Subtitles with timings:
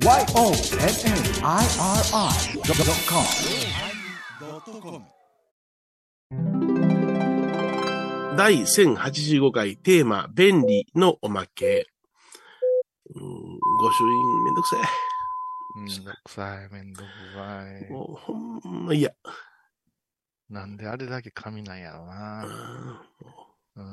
[0.00, 0.62] YONNIRI.com
[8.36, 11.88] 第1085回テーマ、便利のおまけ。
[13.12, 14.78] うん、御朱印めんどくさい。
[15.80, 17.90] めんどくさい、めんどくさい。
[17.90, 19.12] もうほんま嫌。
[20.48, 22.44] なんであれだけ紙なんやろうな。
[22.44, 22.46] ん
[23.74, 23.84] うん。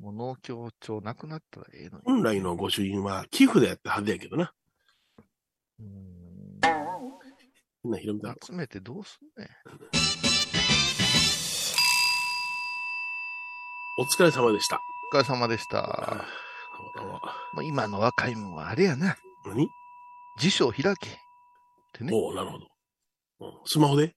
[0.00, 2.04] もう農協帳なくなったらええのに。
[2.04, 4.52] 本来の御朱印は寄付でやったはずやけどな。
[5.78, 5.86] うん。
[7.84, 9.48] みんなひろみた集めてどうすんねん。
[13.98, 14.78] お疲れ様でした。
[15.12, 16.24] お疲れ様でしあた。
[16.98, 17.20] どうも
[17.54, 19.16] まあ、今の若いもんはあれやな。
[19.46, 19.68] 何？
[20.38, 21.08] 辞書を開け。
[21.08, 21.12] っ
[21.92, 22.12] てね。
[22.12, 22.66] おおなるほど。
[23.40, 24.14] うんスマホで？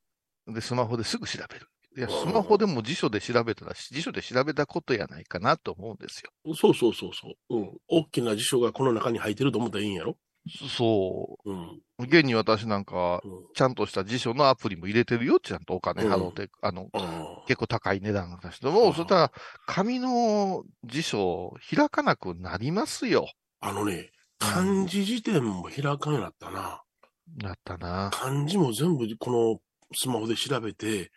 [0.47, 1.67] で、スマホですぐ調べる。
[1.97, 6.31] いや、うんスマホでも辞書で調べたら、辞書で調べたことやないかなと思うんですよ。
[6.55, 7.57] そうそうそうそう。
[7.57, 7.77] うん。
[7.87, 10.17] 大きな辞書がこの中に入ってると思ったらいいんやろ？
[10.47, 11.81] そうん。
[11.99, 12.03] う。
[12.03, 13.31] 現に私なんか、うん。
[13.53, 15.39] ちゃんとした辞書のアプリも入れてるよ。
[15.39, 16.89] ちゃんとお金払って、あの、うん
[17.47, 19.31] 結構高い値段なんですけども、うんそしたら、
[19.65, 23.27] 紙の辞書を開かなくなりますよ。
[23.59, 26.81] あのね、漢字辞典も開かんようになったな。
[27.37, 28.09] なったな。
[28.13, 29.59] 漢字も全部この
[29.93, 31.11] スマホで調べて、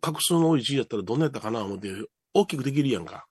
[0.00, 1.90] 画数の多い字やったらどんなやったかな思って、
[2.32, 3.26] 大きくできるやんか。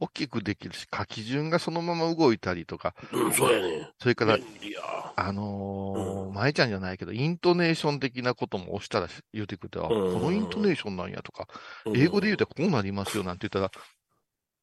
[0.00, 3.90] 大きくできるし、書き順がそのまま動いたりとか、うん、そうやね。
[4.00, 4.38] それから。
[5.16, 11.48] あのーうん舞ちゃんじゃないけど、イントネーション的なことも押したら言うてくれて、あこうんのイントネーションなんやとか、
[11.84, 13.72] うん英語で言うとこうなりますよなんて言った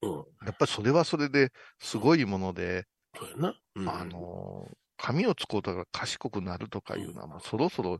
[0.03, 0.45] ら、うん。
[0.45, 2.85] やっぱりそれはそれですごいもので、
[3.17, 3.55] そうやな。
[3.75, 7.99] うんあのー紙を使うたら賢くなるとかいうのは、もうそろそろ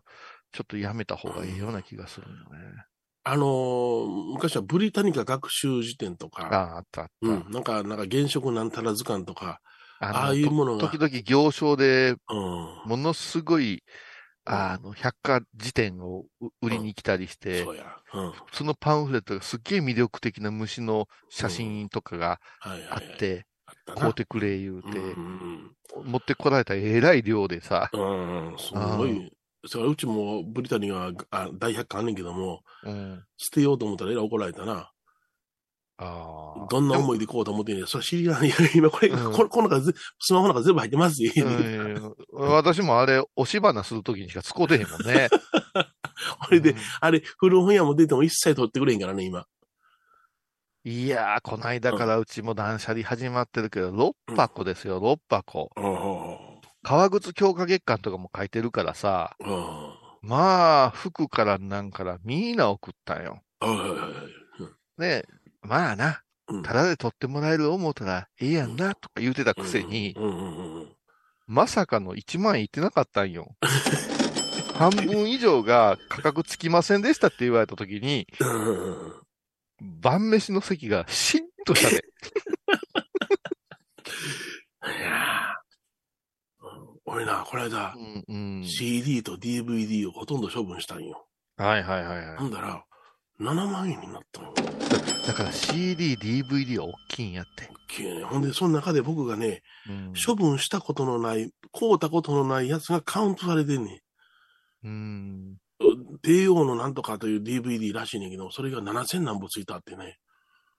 [0.53, 2.85] ちょっとやめた方がいいような気がするよね。
[3.27, 7.27] あのー昔はブリタニカ学習辞典とか、ああ、あったあった。
[7.27, 9.59] うん、なんか、なんか現職なんたら図鑑とか、
[9.99, 12.89] あのああいうものがと時々行商でうん。
[12.89, 13.83] ものすごい、
[14.45, 17.97] あの、百科事典をう売りに来たりして、そうや。
[18.13, 18.33] うん。
[18.53, 22.39] そのパンフレットがすっげえ魅力的な虫の写真とかが。
[22.61, 23.45] あって、
[23.95, 25.71] 買うてくれ言うて、うん
[26.03, 29.31] 持ってこられたえらい量でさ、うん、うん、すごい。
[29.67, 33.23] それうちもブリタニアあ大百科あんねんけども、うん。
[33.37, 34.91] 捨てようと思ったらえらい怒られたな。
[35.97, 36.67] ああ。
[36.69, 38.51] どんな思いでこうと思ってんねんそれ知りない。
[38.75, 41.33] 今これ、うんここの中ぜ、スマホの中全部入ってますよ。
[41.37, 45.29] うん私もあれ、押し花するときにしか使うてへんもんね。
[46.45, 49.45] これで、うんあれ、古本屋も出ても一切取ってくれへんからね、今。
[50.83, 55.71] いやー、こないだからうちも断捨離始まってるけど、6箱ですよ、6箱。
[56.85, 56.89] うん。
[56.89, 60.29] 革靴強化月間とかも書いてるからさ、うん。
[60.29, 63.41] まあ、服からなんからみんな送ったんよ。
[63.59, 64.11] はいはいはいはい
[64.97, 65.27] で、
[65.61, 70.15] まあな、うんただで取ってもらえる思ったらええやんな、とか言うてたくせに。
[71.47, 73.55] まさかの1万円いってなかったんよ。
[74.75, 78.27] 半分以上が価格つきませんでしたって言われたときに、
[79.79, 82.01] 晩飯の席がしんとしたね。
[84.97, 85.55] いや
[87.05, 87.93] 俺な、この間、
[88.27, 88.65] うんうん。
[88.65, 91.25] CD と DVD をほとんど処分したんよ。
[91.57, 92.45] はいはいはいはいほ。
[92.45, 92.83] んだら、
[93.39, 94.53] 7万円になったの。
[94.53, 97.69] だから CD、DVD は大きいんやって。
[97.87, 100.13] きれいねほんで、その中で僕がね、うん。
[100.25, 104.01] 処分したことのない、買うたことのないやつがカウントされてんね
[104.83, 105.51] うん。
[105.51, 105.57] ん。
[106.23, 110.17] 帝王のなんとかという DVD らしいねんけど、それが7000何本ついたってね。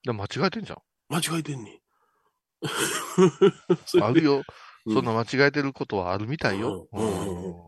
[0.05, 0.79] 間違えてんじゃん。
[1.09, 4.03] 間違えてんねん。
[4.03, 4.43] あるよ。
[4.87, 6.89] うんそんな間違えてることはあるみたいよ。
[6.93, 7.67] うんうんうんうん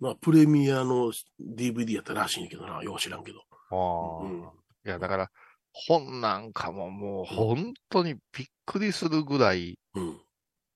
[0.00, 3.40] まあ、プレミアの DVD やったらしいねんけどな、よう知らんけど。
[3.70, 4.42] ああうん
[4.86, 5.30] いや、だから、
[5.72, 10.20] 本なんかももう本当にびっくりするぐらい、うん。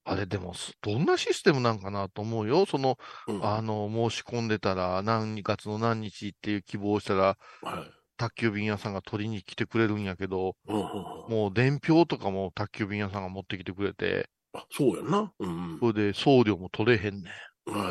[0.05, 2.66] あれでも、すどんなシステムなんかなと思うよ。
[2.66, 3.47] その、うん。
[3.47, 7.91] あの、申し込んでたら、何月の何日っていう希望をしたら、はい。
[8.19, 11.31] 宅急便屋さんが取りに来てくれるんやけど、うんうんうん。
[11.31, 15.32] もう伝票とかも宅急便屋さんが持ってきてくれて、あ、そうやんな。
[15.38, 17.30] うんそれで送料も取れへんね
[17.66, 17.74] うん。
[17.74, 17.91] は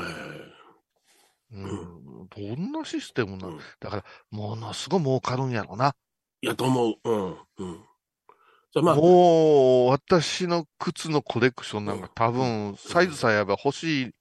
[1.51, 1.57] い。
[1.57, 1.63] ん。
[1.63, 2.27] うん。
[2.29, 5.93] どんなシステムなうんんだから、ものすごい儲かるんやろな。
[6.41, 6.95] やと思う。
[7.03, 7.37] うん。
[7.57, 7.73] うん。
[8.73, 14.11] じゃあまあ、もう、私の靴のコレクションなんか多分、サイズさえあれば欲しい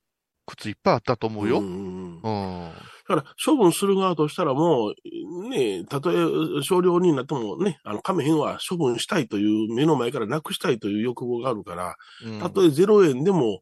[0.47, 1.61] 靴いっぱいあったと思うよ。
[1.61, 2.21] んうん。
[2.23, 2.29] う
[2.69, 2.73] ん
[3.17, 4.95] だから、処分する側としたらも
[5.35, 13.61] う、ね、たとえ少量になってもね、あの、亀へんは処分したいという、目の前からなくしたいという欲望があるから、うんたとえ0円でも、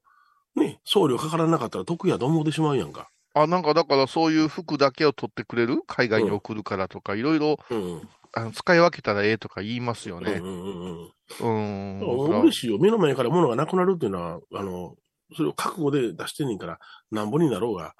[0.56, 3.08] ね、送料かからなかったら得やと思ってしまうやんか。
[3.34, 5.82] あ、なんかだからそういう服だけを取ってくれる？
[5.86, 8.08] 海外に送るからとか、いろいろうん。
[8.32, 10.34] あの使い分けたらええとか言いますよね。
[10.34, 11.10] うんうん
[11.40, 12.40] うんうん。
[12.42, 12.78] 嬉しいよ。
[12.78, 14.94] 目の前から物がなくなるっていうのは、あの、
[15.36, 16.78] それを覚悟で出してんねんから、
[17.10, 17.94] なんぼになろうが、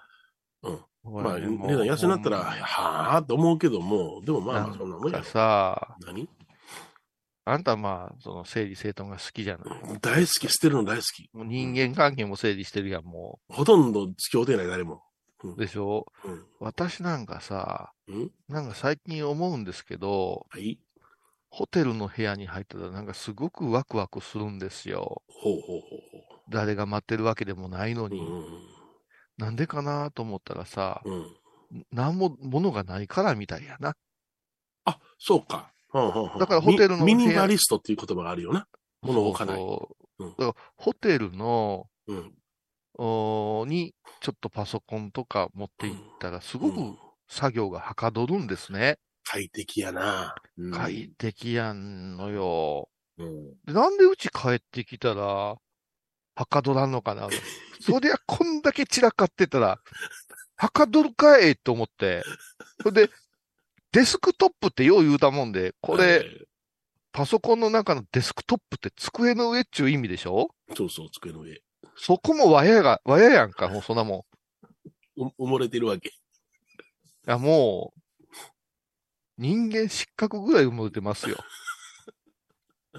[1.03, 5.25] まあ、値段安くなったら、はぁーって思うけども、でもまあまあ、そんなもんや。
[5.25, 6.29] さ、何？
[7.47, 9.99] あんたまあ、その整理整頓が好きじゃない？
[10.01, 11.29] 大好き、捨てるの大好き。
[11.33, 15.03] もう人間関係も整理してるやん、もほとんど付き合うてない、誰も。
[15.43, 15.57] う。
[15.59, 16.07] でしょ？
[16.23, 16.45] うん。
[16.61, 18.31] 私なんかさ、うん？
[18.49, 20.79] なんか最近思うんですけど、はい。
[21.49, 25.23] ホテルの部屋に入ったらなんかすごくワクワクするんですよ。
[25.29, 28.11] ほうほうほう誰が待ってるわけでもないのほう。
[28.11, 28.21] に。
[28.21, 28.80] うん
[29.41, 31.15] なんでかなと思ったらさ、うん。
[31.15, 31.87] うん。
[31.93, 33.97] なんも物がないからみたいやな。
[34.85, 35.71] あ、そうか。
[36.39, 38.67] だからホテルのミミニマリストっていう言葉があるよな。
[39.03, 39.57] 物を置かない。
[39.57, 42.33] そううんだからホテルの、うん。
[42.95, 46.99] おーに、ちょっとパソコンとか持って行ったら、すごくうん
[47.29, 48.99] 作業がはかどるんですね。
[49.25, 50.35] 快適やな。
[50.59, 52.89] うん快適やんのよ。
[53.19, 53.51] うん。
[53.65, 55.57] でなんでうち帰ってきたら、
[56.35, 57.29] はかどらんのかな。
[57.81, 59.81] そりゃこんだけ散らかってたら、
[60.57, 62.23] はかどるかいと思って。
[62.83, 63.13] それで、
[63.93, 66.47] デスクトップってよう言うたもんで、これ、え
[67.13, 70.51] パソコンの中のデスクトップって机の上っちゅう意味でしょ？
[70.71, 71.61] ーそうそう、机の上。
[71.97, 74.27] そこもわやが、わややんか、もうそんなも
[75.17, 75.23] ん。
[75.23, 76.11] う埋もれてるわけ。
[76.11, 76.13] い
[77.27, 78.01] や、もう、
[79.39, 81.39] 人間失格ぐらい埋もれてますよ。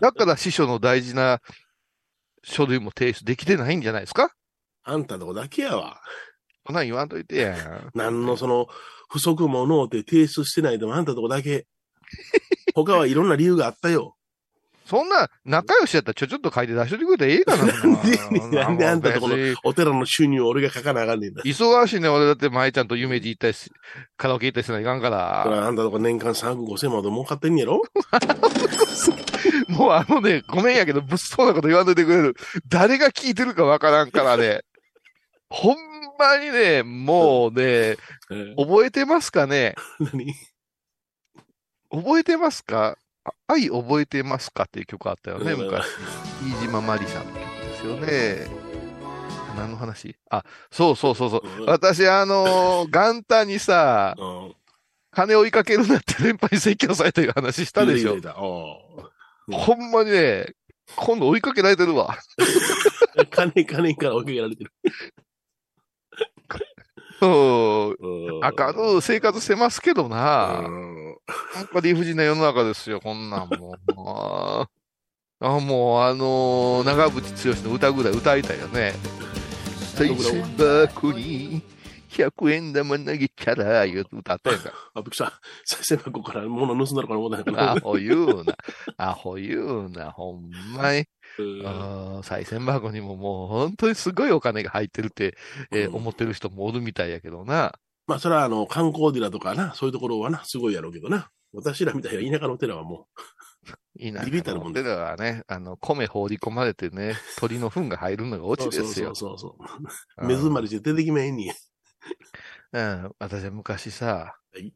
[0.01, 1.41] だから師匠の大事な
[2.43, 4.31] 書類も提出できてないんじゃないですか？
[4.83, 6.01] あんたのとこだけやわ。
[6.63, 7.91] こんなん言わんといてやん。
[7.93, 8.67] 何のその、
[9.09, 11.67] 不足ものうて提出してないでもあんたのとこだけ。
[12.73, 14.15] 他はいろんな理由があったよ。
[14.85, 18.51] そんな、仲良しやったらちょちょっと書いて出しといてくれたらええかな。
[18.65, 21.43] なんであんたとこのお寺の収入を俺が書かなあかんねんだ。
[21.43, 23.71] 忙しいね、俺だって舞ちゃんと夢二行ったりし、
[24.17, 25.67] カラオケ行ったりせないかんからら。
[25.67, 27.81] あんたとこ年間3億5千万で儲かってんやろ？
[29.69, 32.35] もうあのね、ごめんやけど、物騒なこと言わんといてくれる。
[32.67, 34.61] 誰が聞いてるかわからんからね。
[35.49, 35.75] ほん
[36.19, 37.61] まにね、もうね、
[38.31, 39.75] えー覚えてますかね？
[39.99, 40.33] 何？
[41.91, 42.97] 覚えてますか？
[42.97, 42.97] あ
[43.47, 45.85] 愛覚えてますかっていう曲あったよね、うん昔。
[46.43, 48.71] 飯島まりさんの曲ですよね。
[49.55, 50.15] 何の話？
[50.29, 51.41] あ、そうそうそうそう。
[51.61, 54.55] うん私、あのー 元旦にさ、うん。
[55.11, 58.17] 金追いかけるなって連覇に説教されたいう話したでしょ
[59.51, 60.53] ほんまにね、
[60.95, 62.17] 今度追いかけられてるわ。
[63.17, 64.71] う 金、金から追いかけられてる。
[67.25, 70.63] 明るい生活してますけどな。
[70.65, 71.01] うん
[71.55, 73.75] なんか理不尽な世の中ですよ、こんなんもう。
[73.97, 74.67] あ
[75.39, 78.93] あ、もう、あのー長渕剛の歌ぐらい歌いたいよね。
[79.95, 81.61] 再銭箱に
[82.09, 84.71] 100円玉投げたら、いう歌ったやんか。
[84.93, 85.33] あ、びっくりした。
[85.65, 88.55] 再生箱から物盗んだのかな思ったんやけどアホ言うな。
[88.97, 91.05] アホ言うな、ほんまに。
[91.37, 95.37] うんあー再銭箱にももう本当にすごいお金が入ってるって、
[95.71, 97.73] えーうん思ってる人もおるみたいやけどな。
[98.07, 101.29] まあ、それはあの、観光寺とかな、そういうところはな、すごいやろうけどな。
[101.53, 103.07] 私らみたいな田舎のお寺はも
[103.97, 104.23] いいな。
[104.23, 109.13] ビビったるもんだ俺らはね、あの、米放り込まれてね、鳥の糞が入るのがう、オチですよ。
[109.15, 110.23] そうそうそうそう。
[110.23, 111.51] うん目詰まりして出てきまへんに。
[112.73, 114.73] うん、私は昔さ、はい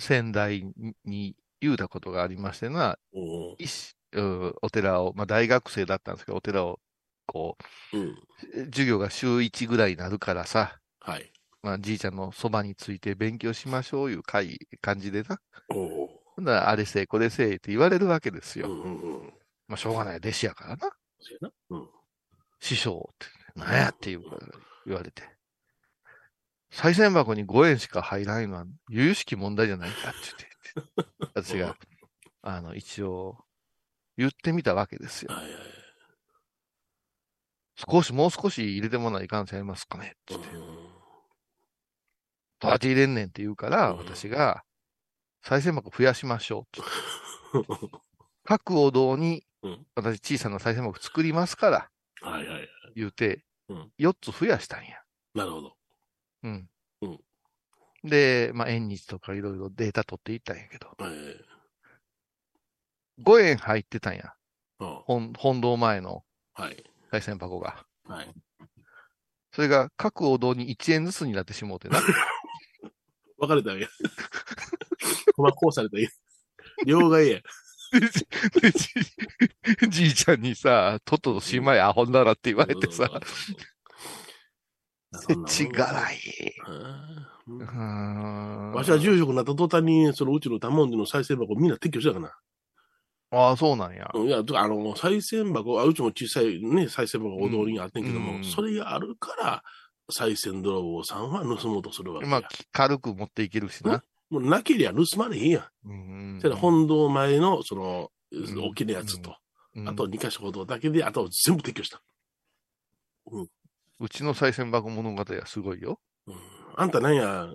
[0.00, 0.64] 仙台
[1.04, 3.97] に言うたことがありましてな、おう一うん
[4.62, 6.80] お寺を、まあ大学生だったんですけど、お寺を、
[7.26, 7.56] こ
[7.92, 8.08] うん。
[8.08, 11.30] う、授業が週1ぐらいになるからさ、はい。
[11.62, 15.38] まあじいちゃんのそばについて勉強しましょういう会、感じでな。
[15.68, 18.68] ほんならあれせえ、これせえって言われるわけですよ。
[18.68, 19.32] うんうんうん。
[19.66, 20.90] まあしょうがない、弟子やからな。
[21.20, 21.52] そうやな。
[21.70, 21.88] うん。
[22.60, 23.26] 師匠って、
[23.58, 24.38] なんやって言うから
[24.86, 25.22] 言われて。
[26.70, 30.18] 賽銭箱に5円しか入らないのは、由々しき問題じゃないかって
[30.74, 30.92] 言って、
[31.34, 31.76] 私が、
[32.42, 33.44] あの、一応、
[34.18, 35.32] 言ってみたわけですよ。
[35.32, 35.62] はいはいはい。
[37.76, 40.40] 少し、もう少し入れてもらいかんちゃいますかねってど
[42.66, 44.64] うやって入れんねんって言うから、うん私が、
[45.44, 46.90] 賽銭箱増やしましょうって。
[48.44, 52.68] 各お堂にうん、私小さな賽銭箱作りますから、はいはいはい。
[52.94, 55.02] 言うてうん、4つ増やしたんや。
[55.34, 55.76] なるほど。
[56.42, 56.70] うん。
[57.02, 57.20] うん
[58.04, 61.47] で、まあ、縁日とかいろいろデータ取っていったんやけど、はい。
[63.24, 64.32] 5円入ってたんや。
[64.80, 66.84] あ本、本堂前のはい。
[67.12, 67.84] 賽銭箱が。
[68.04, 68.34] はい。
[69.52, 72.00] それが各お堂に1円ずつになってしもうてな。
[73.38, 73.88] 別れたらええや。
[75.34, 76.10] こまこうされたらええや。
[76.84, 77.40] 両替や。
[78.60, 78.70] で
[79.88, 83.08] じじいちゃんにさ、とっととしまいアホんだらって言われてさ、
[85.14, 86.18] せちがらい。
[88.74, 92.36] わしは住職になった途端に、そのうちの多文字の再生箱みんな撤去したかな。
[93.30, 94.10] ああ、そうなんや。
[94.14, 99.62] いや、あの、再銭箱、あうちも小さいね、再銭箱お通りにあってんけども、うんそれがあるから、
[100.10, 102.30] 再銭泥棒さんは盗もうとするわけや。
[102.30, 104.02] まあ、軽く持っていけるしな。
[104.30, 105.88] もうなけりゃ盗まれへんやん。
[105.88, 109.36] うんそれ本堂前の、その、ん大きなやつと、
[109.74, 112.02] うんあと2箇所ほどだけで、あと全部撤去した。
[114.00, 116.00] うちの再銭箱物語はすごいよ。
[116.26, 116.34] うん
[116.80, 117.48] あんたなんや、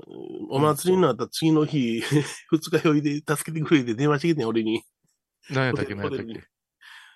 [0.50, 2.02] お祭りになった次の日、
[2.52, 4.84] 二日酔いで助けてくれて電話してきてん、俺に。
[5.50, 5.96] 何やったっけ？
[5.96, 6.44] 何やったっけ？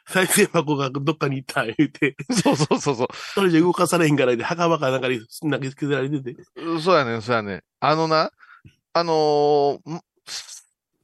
[0.10, 3.08] 再生箱がどっかに行った、言うて、そうそうそうそう。
[3.12, 6.36] 一人じゃ動かされへんからで、墓場かなんかに投げつけられてて。
[6.56, 7.64] うんそうやねん、そうやねん。
[7.82, 8.32] あのな、
[8.94, 10.02] あのーん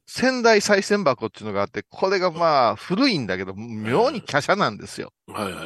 [0.06, 5.12] 仙台再銭箱っていうのがあって、これがまあ古いんだけど、妙に華奢なんですよ。
[5.26, 5.64] はいはいは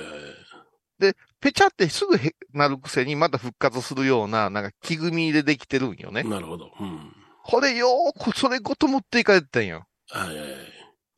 [1.11, 1.15] い。
[1.41, 6.25] ペチャってすぐへなるくせにまた復活するような、なんか木組みでできてるんよね。
[6.25, 6.73] なるほど。
[6.81, 7.15] うん。
[7.45, 9.87] これよーくそれごと持っていかれてたんよ。
[10.11, 10.49] はいはいはい。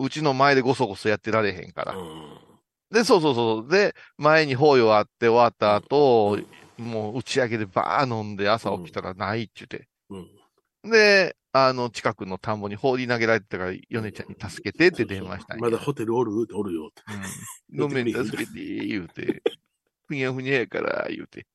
[0.00, 1.94] うちの前でごそごそやってられへんから。
[1.94, 2.38] うん。
[2.90, 3.70] で、そうそうそう。
[3.70, 6.38] で、前に法要あって終わった後、
[6.78, 9.88] もう打ち上げでバー飲んで朝起きたらないって言って。
[10.08, 10.90] うん。
[10.90, 15.62] で、あの、近くの田んぼに放り投げられてたから、米ちゃんに助けてって電話したんや。
[15.62, 16.32] まだホテルおる？
[16.54, 17.02] おるよって。
[17.72, 17.78] うん。
[17.88, 18.52] ごめん、助けて、
[18.86, 19.42] 言うて。
[20.06, 21.46] ふにゃふにゃやから、言うて。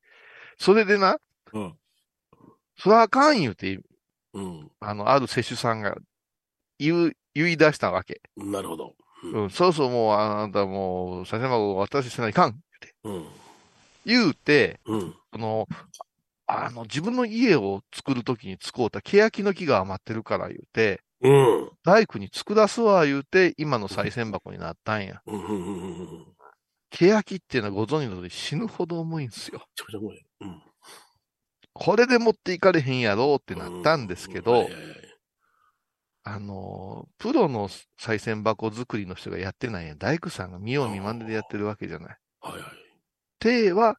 [0.58, 1.18] それでな、
[1.52, 1.74] うん。
[2.78, 3.80] そらあかん言うて、
[4.32, 4.70] うん。
[4.80, 5.96] あの、ある施主さんが
[6.78, 8.20] 言う、言い出したわけ。
[8.36, 8.94] なるほど。
[9.22, 12.60] うん、そうそうもう、あなたもう、させまご渡しせないかん。
[13.04, 13.26] うん。
[14.04, 15.14] 言うて、うん。
[15.32, 15.68] その、
[16.46, 21.70] あの、自分の家を作るときに使うた欅の木が余ってるから言うて、うん。
[21.82, 25.22] 大工に作らすわ言うて、今の再銭箱になったんや。
[25.26, 25.44] うん。
[25.44, 25.46] うん。
[25.46, 25.98] うん。
[25.98, 26.26] うん。
[26.90, 29.62] 欅っていうのはご存知の通り死ぬほど重いんですよ。
[29.74, 30.18] ちょちょごめん。
[30.40, 30.62] うん。
[31.78, 34.66] これで持っていかれへんやろうってなったんですけど
[36.28, 39.94] あの、プロの再銭箱作りの人がやってないんや。
[39.94, 42.18] 大工さんが見よう見まねでやってるわけじゃない。
[42.40, 42.62] はいはい。
[43.38, 43.96] 手は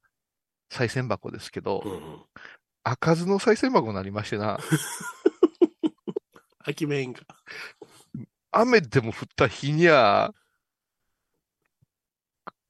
[0.70, 2.24] 再銭箱ですけどう、んうん。
[2.84, 4.60] 開かずの再銭箱になりましてな、
[6.66, 7.22] 飽きめんか。
[8.52, 10.34] 雨でも降った日にゃ、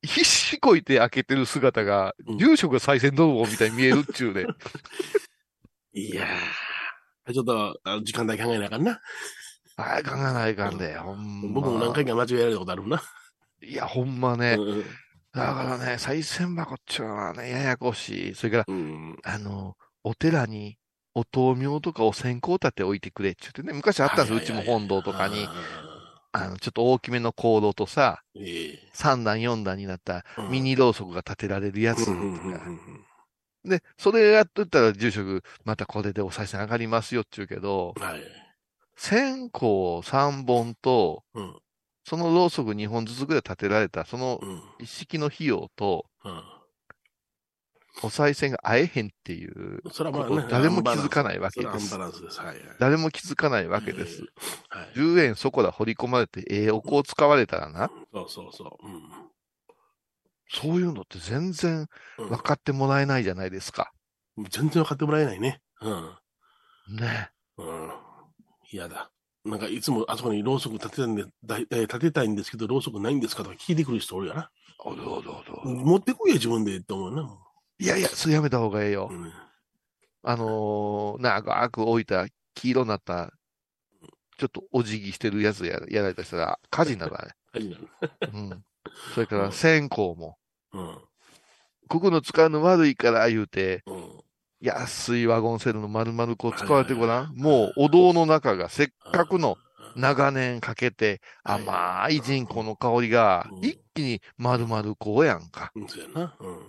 [0.03, 4.45] 必死こいて開けてる姿が、うん住職が再銭泥棒みたいに見えるっちゅうね。
[5.93, 7.33] いやー。
[7.33, 9.01] ちょっと、あ時間帯考えなあかんな。
[9.77, 11.61] ああ、考えないかんで、ほんま。
[11.61, 13.01] 僕も何回か間違えられたことあるな。
[13.61, 14.57] いや、ほんまね。
[14.59, 14.83] うん
[15.33, 18.35] だからね、再銭箱っちゅうのはね、ややこしい。
[18.35, 19.17] それから、うん。
[19.23, 20.79] あの、お寺に、
[21.13, 25.47] お灯明とかお線香立て置いてくれって言ってね、昔あったんですよ、うちも本堂とかに。
[26.31, 32.11] あの、ちょっと大きめの香炉とさ、ええ3段4段になったうんミニろうそくが立てられるやつとか。
[32.13, 33.05] うん
[33.63, 38.46] で、それやっとったら住職、またこれでお賽銭上がりますよって言うけど、はい。
[38.97, 39.59] 線香
[40.03, 41.55] 3本と、うん。
[42.03, 44.63] そのろうそく2本ずつぐらい立てられた、そのうん。
[44.79, 46.43] 一式の費用と、うん
[48.03, 50.47] お賽銭が合えへんっていう、それはまあね。
[50.49, 52.39] 誰も気づかないわけですバランスです。
[52.39, 52.57] はいはい。
[52.79, 54.21] 誰も気づかないわけです。
[54.69, 54.91] はい。
[54.95, 58.87] 10円そこら掘り込まれて、ええお香を使われたらな、そうそうそう。
[58.87, 59.01] うん。
[60.49, 61.87] そういうのって全然
[62.19, 63.91] うん分かってもらえないじゃないですか。
[64.49, 65.59] 全然分かってもらえないね。
[65.81, 66.95] うん。
[66.97, 67.31] ね。
[67.57, 67.91] うん。
[68.71, 69.11] 嫌だ。
[69.45, 73.43] なんかいつもあそこにろうそく立てたんで、だいえー立てたいんですけど、ろうそくないんですか？
[73.43, 74.51] とか聞いてくる人おるやな。
[74.79, 77.23] おどおどおど持ってこいよ、自分でって思うな。
[77.23, 77.39] も
[77.79, 79.15] いやいや、それやめた方がええよう。
[79.15, 79.31] うん。
[80.23, 83.31] あのー、長く置いた黄色になった、
[84.37, 87.33] ちょっとお辞儀してるやつややられた人が火事になるからね。
[87.53, 87.89] 火事になる。
[88.33, 88.65] うん。
[89.13, 90.37] それから線香も、
[90.73, 90.97] うん。
[91.87, 94.21] ここの使うの悪いから言うて、うん。
[94.59, 97.35] 安いワゴンセルの丸々こう使われてごらん。
[97.35, 99.57] もうお堂の中がせっかくの
[99.95, 105.71] 長年かけて甘い人工の香りがうん一気に丸々こうやんか。
[105.75, 105.87] うん。
[105.87, 106.35] そうやな。
[106.39, 106.59] うん。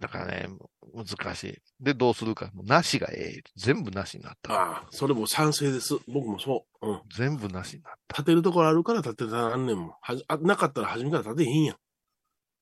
[0.00, 0.48] だからね、
[0.94, 1.58] 難しい。
[1.80, 2.50] で、どうするか。
[2.54, 3.42] もうなしがええ。
[3.56, 4.52] 全部なしになった。
[4.52, 5.94] ああ、それも賛成です。
[6.06, 6.88] 僕もそう。
[6.88, 7.00] うん。
[7.14, 8.18] 全部なしになった。
[8.18, 9.92] 立てるところあるから立てたらんねんもん。
[10.00, 11.76] はじあなかったら初めから立てへんやん。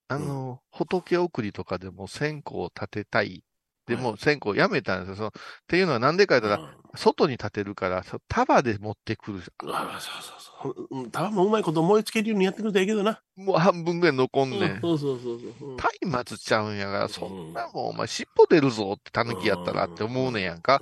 [0.09, 3.45] あの、仏送りとかでも線香を立てたい。
[3.87, 5.16] でも線香やめたんですよ。
[5.16, 5.33] そのっ
[5.66, 9.43] ていうのはなんでか言ったら、外に立てるから、そ束で持ってくる。
[9.62, 11.11] うん、ああそうそうそううん。
[11.11, 13.21] たぶんうまいこと思いつけるようにやってくれたらいいけどな。
[13.37, 14.81] もう半分ぐらい残んねん。
[14.81, 15.71] そうそうそうそう。
[15.71, 15.76] うん
[16.11, 20.81] 松明ちゃうんやから、そんなもんお前尻尾出るぞって狸やったらって思うねんやんか。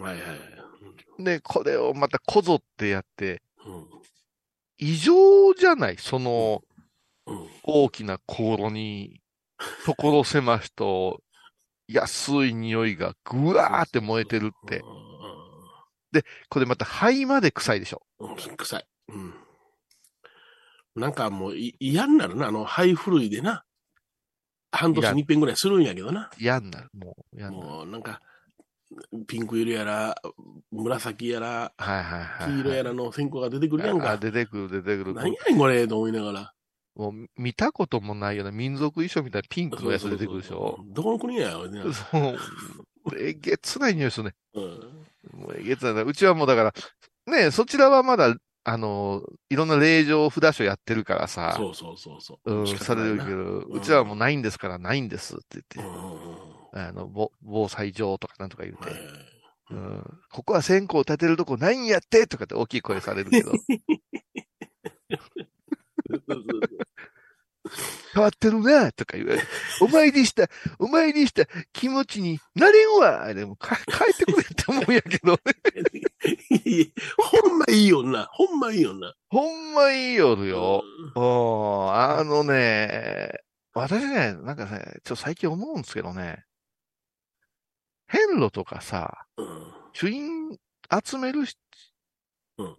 [1.18, 3.86] で、これをまたこぞってやって、うん。
[4.78, 5.96] 異常じゃない？
[5.98, 6.62] その
[7.26, 7.48] うん。
[7.62, 9.20] 大きな香炉に、
[9.86, 11.22] 所狭しと
[11.88, 14.82] 安い匂いがぐわーって燃えてるって。
[16.48, 18.02] これまた灰まで臭いでしょ。
[18.20, 18.30] うん。
[18.30, 18.36] うん。
[18.36, 18.86] 臭い。
[19.08, 19.34] うん。
[20.94, 23.64] なんかもうい嫌になるな、あの、ハイフルイでな。
[24.70, 26.30] 半年に一遍ぐらいするんやけどな。
[26.38, 26.90] 嫌になる。
[26.94, 27.68] もう、嫌になる。
[27.68, 28.20] もうなんか、
[29.26, 30.16] ピンク色やら、
[30.70, 32.52] 紫やら、はいはいはい。
[32.54, 34.16] 黄色やらの線香が出てくるやんあか。
[34.18, 35.14] 出てくる、出てくる。
[35.14, 36.54] 何やねんこれ、と思いながら。
[36.96, 40.78] もう見たこともないような民族衣装みたいなピンクのやつ出てくるでしょ。
[40.86, 41.82] どこの国やよ、ね。
[41.92, 42.38] そう。
[43.18, 44.34] えげつない匂いするね。
[44.54, 44.62] うん。
[45.40, 46.02] もうえげつないな。
[46.02, 46.74] うちはもうだから、
[47.26, 48.36] ねそちらはまだ、
[48.66, 52.54] あの、いろんな令状札所やってるからさ、そうそうそうそう。
[52.60, 59.00] うん、されるけど、んうちはもうないんですからないんですって言って、うんあの、ぼ防災上とかなんとか言うて、はい
[59.70, 63.52] うん、ここは線香立てるとこないんやってとかって大きい声されるけど、
[68.14, 69.46] 変わってるなとか言われて、
[69.80, 75.38] お参りした、お参りした気持ちになれんわでもか帰ってくれって思うんやけどね。
[76.64, 78.24] いほんまいい女。
[78.32, 79.14] ほんまいい女。
[79.28, 80.82] ほんまいい夜よ。
[81.14, 83.32] うんあのね、
[83.72, 86.44] 私ね、なんかね、ちょっと最近思うんですけどね、
[88.06, 89.72] 遍路とかさ、うん。
[89.92, 90.58] 主因
[91.04, 91.56] 集めるし、
[92.58, 92.76] うん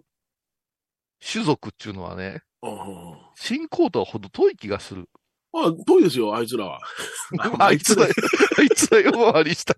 [1.27, 5.09] 種族っていうのはね、うんうんうん信仰とはほど遠い気がする。
[5.53, 6.79] あ、遠いですよ、あいつらは。
[7.59, 8.07] あいつら、あ
[8.62, 9.75] いつら呼ばわりした。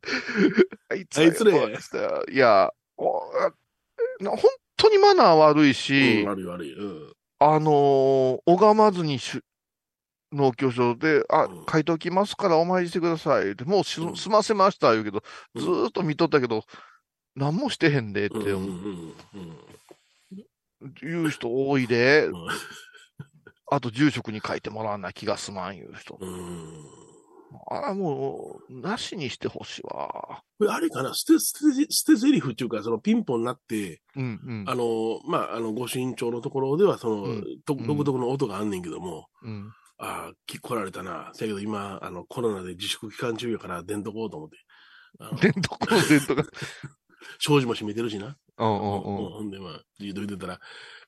[0.89, 2.31] あいつあいつら呼ばわりした。
[2.31, 4.37] いや、本
[4.77, 6.73] 当にマナー悪いし、うん悪い悪い。
[6.73, 7.13] うん。
[7.39, 9.43] あのー拝まずにしゅ
[10.33, 13.63] 農協所で、あうん、書いておきますからお参りしてくださいって。
[13.63, 15.23] もうしうん済ませました言うけど、
[15.55, 16.63] うんずーっと見とったけど、
[17.35, 19.57] 何もしてへんでってうんうん
[21.01, 22.33] 言う人多いで、うん
[23.69, 26.17] あと住職に書いてもらわない気が済まん言う人。
[27.69, 30.41] あら、もう、なしにしてほしいわ。
[30.57, 31.13] これあれかな？
[31.13, 34.65] 捨て、捨て、捨て台詞っていうか、そのピンポンになって、うんうん。
[34.69, 39.69] あの、まあ、あの、ご身長のところでは、その、うん独特の音があんねんけども、うん。
[39.97, 41.31] ああ、き来られたな。
[41.33, 44.57] せやけど今、あの、コロナで自粛期間中やから出んとこうと思って。
[45.41, 46.45] 伝統この伝統が。
[47.39, 48.37] 障子も閉めてるしな。
[48.57, 49.01] うんうんうん。
[49.01, 50.59] ほんで、まあ、じっと見てたら、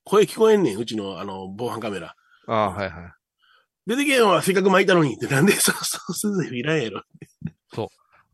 [0.03, 2.15] 声聞こえんねん、うちの、あの、防犯カメラ。
[2.47, 3.13] ああ、はいはい。
[3.87, 5.75] 出てけよ、せっかく巻いたのにって、なんで、そう
[6.13, 7.03] そう、捨て台詞いらんやろ。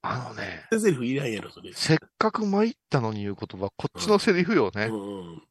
[0.07, 1.71] あのね、捨て台詞いらんやろ、それ。
[1.73, 4.85] せっかく参ったのに言う言葉、こっちのセリフよね。
[4.85, 5.41] うんうん。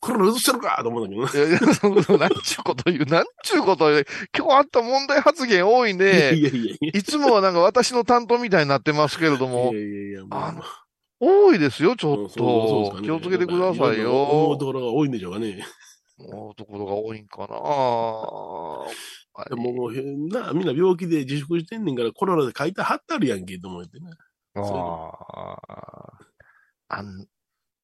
[0.00, 1.48] これ映してるかと思うんだけどな。
[1.48, 4.06] いやいや、その、 なんちゅうこと言う、なんちゅうこと言う。
[4.36, 6.34] 今日あった問題発言多いいやね。
[6.34, 6.90] いやいやいや。
[6.92, 10.64] いつもはなんか私の担当みたいになってますけれどもいや、いやいや、あの
[11.20, 13.00] 多いですよ、ちょっと。
[13.00, 14.56] ね気をつけてくださいろろ思うよ。
[14.56, 15.62] ところが多いんでしょうかね。
[16.18, 17.48] 思うところが多いんかな。
[19.48, 24.10] でももうへんな、みんな病気で自粛してんねんから、コロナで書いて貼ってあるやんけ、と思ってな。
[24.54, 26.18] ああ。
[26.88, 27.26] あん、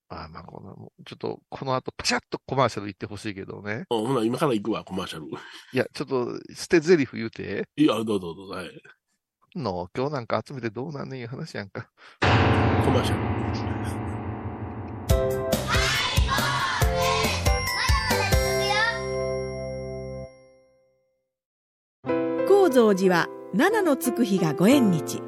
[0.09, 3.85] あまあ、この、ちょっと、この後、パシャッとコマーシャル行ってほしいけどね。
[3.91, 5.27] うんほな、今から行くわ、コマーシャル。
[5.27, 5.31] い
[5.73, 7.69] や、ちょっと、捨て台詞言うて。
[7.77, 8.83] いや、どうぞどうぞ、はい。
[9.57, 11.89] の、今日なんか集めてどうなんねんいう話やんか。
[12.21, 12.27] コ
[12.91, 13.27] マーシャル。
[22.47, 25.23] 高蔵寺は七のつく日がご縁日。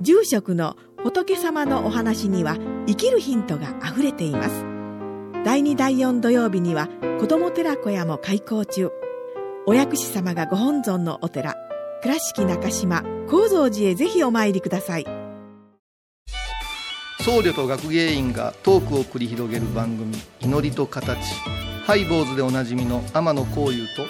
[0.00, 4.64] 住職の仏様のお話には生きるヒントがあふれています。
[5.44, 6.88] 第2第4土曜日には
[7.20, 8.90] 子ども寺小屋も開校中。
[9.66, 11.54] お薬師様がご本尊のお寺
[12.02, 15.06] 倉敷中島・高蔵寺へぜひお参りください。
[17.20, 21.16] 僧侶と学芸員がトークを繰り広げる番組「祈りと形」
[21.86, 24.06] ハイ坊主でおなじみの天野幸雄と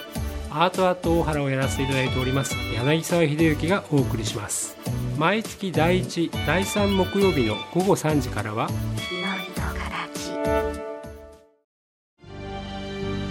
[0.51, 4.75] アートアート大原をやらせていただいております柳沢秀幸がお送りします。
[5.19, 8.71] 毎月第1第3木曜日の午後3時からは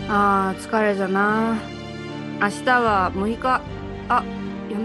[0.07, 1.57] あー疲れじゃな。
[2.39, 3.61] 明日は6日。
[4.09, 4.23] あ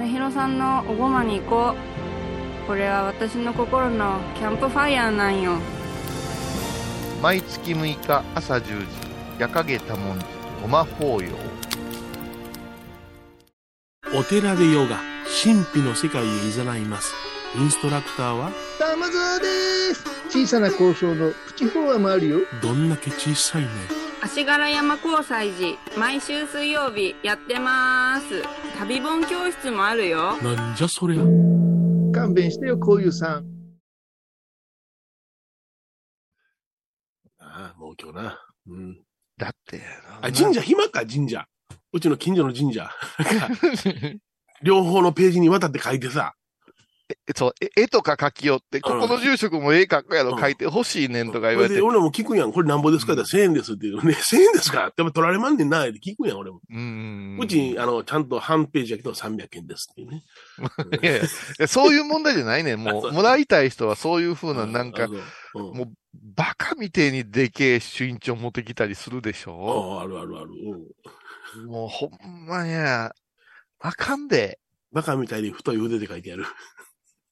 [0.06, 5.58] 嫁ひろさんのおごまに行こうこれは私の心のキャンプファイヤーなんよ
[7.20, 8.86] 毎月6日朝10時、
[9.38, 10.24] 夜影多文字、
[10.62, 11.30] ごま法要。
[14.14, 15.00] お寺でヨガ、
[15.42, 17.14] 神秘の世界へ誘います。
[17.56, 23.95] インストラクターは、玉沢です小さな交渉のプチフォアもあるよどんだけ小さいね。
[24.26, 28.42] 足柄山交際時毎週水曜日やってます
[28.76, 31.22] 旅本教室もあるよなんじゃそりゃ。
[32.12, 33.46] 勘弁してよこういうさん
[37.38, 38.40] ああ、もう今日な。
[38.66, 38.98] うん。
[39.38, 39.80] だって、
[40.20, 41.46] あ、神社、暇か、神社。
[41.92, 42.90] うちの近所の神社。
[44.60, 46.34] 両方のページにわたって書いてさ。
[47.36, 51.80] そう、え絵とか書きよって、ここの住職も絵描くやろ、書いてほしいねんとか言われて。
[51.80, 52.52] 俺も聞くやん。
[52.52, 54.04] これなんぼですかって1000円ですって言う。
[54.04, 56.60] ね、1000円ですかやっぱ取られまんねんなって聞くやん、俺も。
[56.68, 57.38] うん。
[57.40, 60.22] うち、あの、ちゃんと半ページやけど300円ですっていうね。
[61.02, 61.20] いやい
[61.60, 62.82] やそういう問題じゃないねん。
[62.82, 65.06] もう、もらいたい人はそういうふうな、なんか
[65.54, 65.92] もう、
[66.34, 69.98] バカみてえにでけえ主因長持ってきたりするでしょ？
[69.98, 70.50] ああ、あるあるある。
[71.56, 71.66] うん。
[71.66, 73.14] もう、ほんまや、
[73.78, 74.58] あかんで。
[74.92, 76.46] バカみたいに太い腕で書いてある。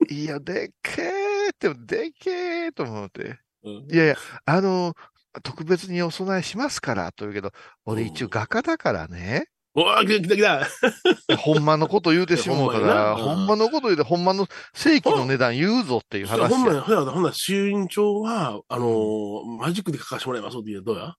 [0.08, 2.30] いや、でっけえって、でっけ
[2.66, 3.38] えと思って。
[3.64, 4.94] うんいやいや、あの、
[5.42, 7.50] 特別にお供えしますから、と言うけど、
[7.84, 9.46] 俺一応画家だからね。
[9.76, 11.36] おー、来た来た来た。
[11.36, 16.48] ほんまのこと言うてしもうたら、ほんまのこと言うて、ほんまの正規の値段言うぞっていう話や。
[16.48, 21.14] ほんまや、ほんなら、ほんなら、主任長は、あのーマジックで書かせてもらいますって言うどうや？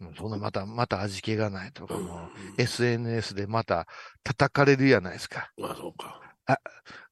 [0.00, 2.14] うんそんなまた、また味気がないとか、うんも
[2.58, 3.88] う、SNS でまた
[4.22, 5.50] 叩かれるやないですか。
[5.58, 6.20] まあ、そうか。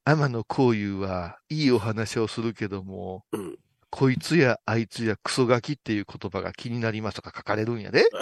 [0.09, 3.59] 天野幸雄はいいお話をするけども、うん。
[3.91, 8.05] こいつやあいつやクソガキっていう言葉が気になりますとか書かれるんやで。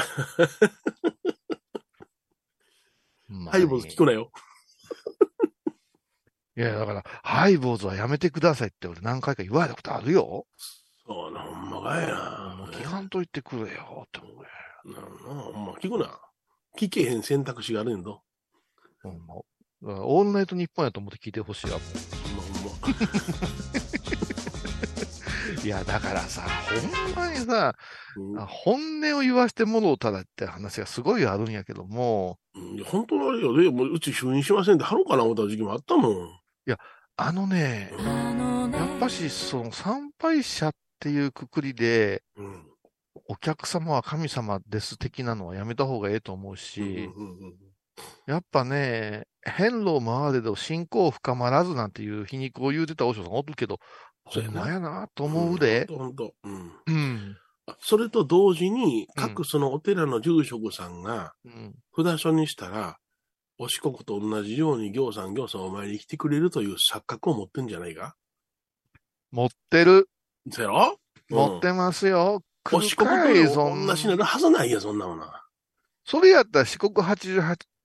[3.51, 4.31] ハイボーズ聞くなよ。
[6.57, 10.47] いや、だから、ハイボーズはやめてくださいって俺何回か言われたことあるよ。
[11.07, 12.55] そうな、ほんまかいな。
[12.57, 14.45] もう聞かんといてくれよって思うよ。
[14.85, 16.19] なるほどなほんま、聞くな。
[16.79, 18.23] 聞けへん選択肢があるんやぞ。
[19.03, 19.35] ほんま。
[19.87, 21.79] オールナイトニッポンやと思って聞いてほしいわ。
[25.63, 27.75] いや、だからさ、ほんまにさ、
[28.17, 33.57] うんあ本音を言わしてもろうたらって話がすごいあるんやけども、いや本当のあれよ。
[33.57, 36.29] で、もううち就任しませんって、はろうかな思った時期もあったもん。
[37.17, 42.67] あのね、やっぱし、その参拝者っていうくくりで、うん。
[43.27, 47.55] お客様は神様です的なのはやめた方がええと思うし、うんうんうん
[48.27, 53.79] やっぱね、変路回れど信仰深まらずなんていう皮肉を言うてた和尚さんおるけど、
[54.25, 55.87] ほそうやなやなと思うで。
[55.89, 56.73] うん。
[56.87, 57.37] うん。
[57.67, 61.75] あそれと同時に、うん各そのお寺の住職さんが、うん。
[61.97, 62.97] 札所にしたら、
[63.59, 68.17] お四国と同じように行さん行さんお参りに来てくれるという錯覚を持ってんじゃないか？
[69.31, 70.09] 持ってる。
[70.51, 70.99] そやろ？
[71.31, 72.43] 持ってますよ。
[72.73, 73.17] お四国と
[73.55, 75.45] 同じなるはずないや、そんなものは。
[76.05, 76.95] それやったら四国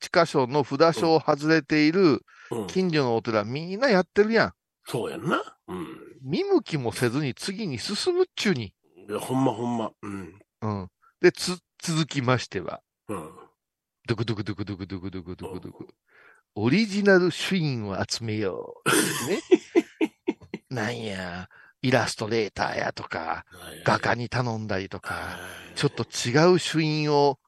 [0.02, 2.68] 88箇所の札所を外れているうん。
[2.68, 4.54] 近所のお寺みんなやってるやん。
[4.86, 5.42] そうやんな。
[5.68, 5.88] うん。
[6.24, 8.74] 見向きもせずに次に進むっちゅうに。
[9.08, 9.92] いや、ほんまほんま。
[10.02, 10.40] うん。
[10.62, 10.88] うん。
[11.22, 13.30] で、つ、続きましては、うん。
[14.08, 15.88] ドクドクドクドクドクドクドクドク。
[16.56, 19.30] オリジナルシュインを集めよう。
[19.30, 19.42] ね。
[20.70, 21.48] なんや、
[21.82, 23.46] イラストレーターやとか、
[23.86, 25.40] 画家に頼んだりとか、
[25.76, 27.40] ちょっと違うシュインを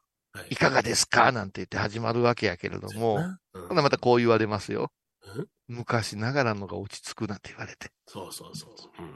[0.50, 0.56] い。
[0.56, 1.32] かがですか？
[1.32, 3.68] なんて言って始まるわけやけれども、うん。
[3.68, 4.92] ほなまたこう言われますよ。
[5.36, 5.48] うん？
[5.68, 7.92] 昔ながらのが落ち着くなんて言われて。
[8.08, 8.74] そうそうそう。
[8.78, 8.92] そう。
[9.00, 9.08] うんう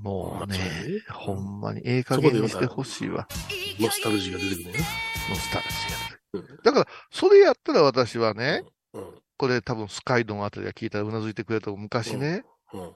[0.00, 0.02] ん。
[0.02, 3.26] もうねね、ほんまにええ加減にしてほしいわ。
[3.80, 4.78] ノスタルジーが出てくるね。
[5.30, 5.76] ノスタルジ
[6.34, 6.58] うん。
[6.58, 9.22] ーだから、それやったら私はね、うん。
[9.38, 12.92] これ多分スカイドンあたりが聞いたらうなずいてくれた昔ね、うん。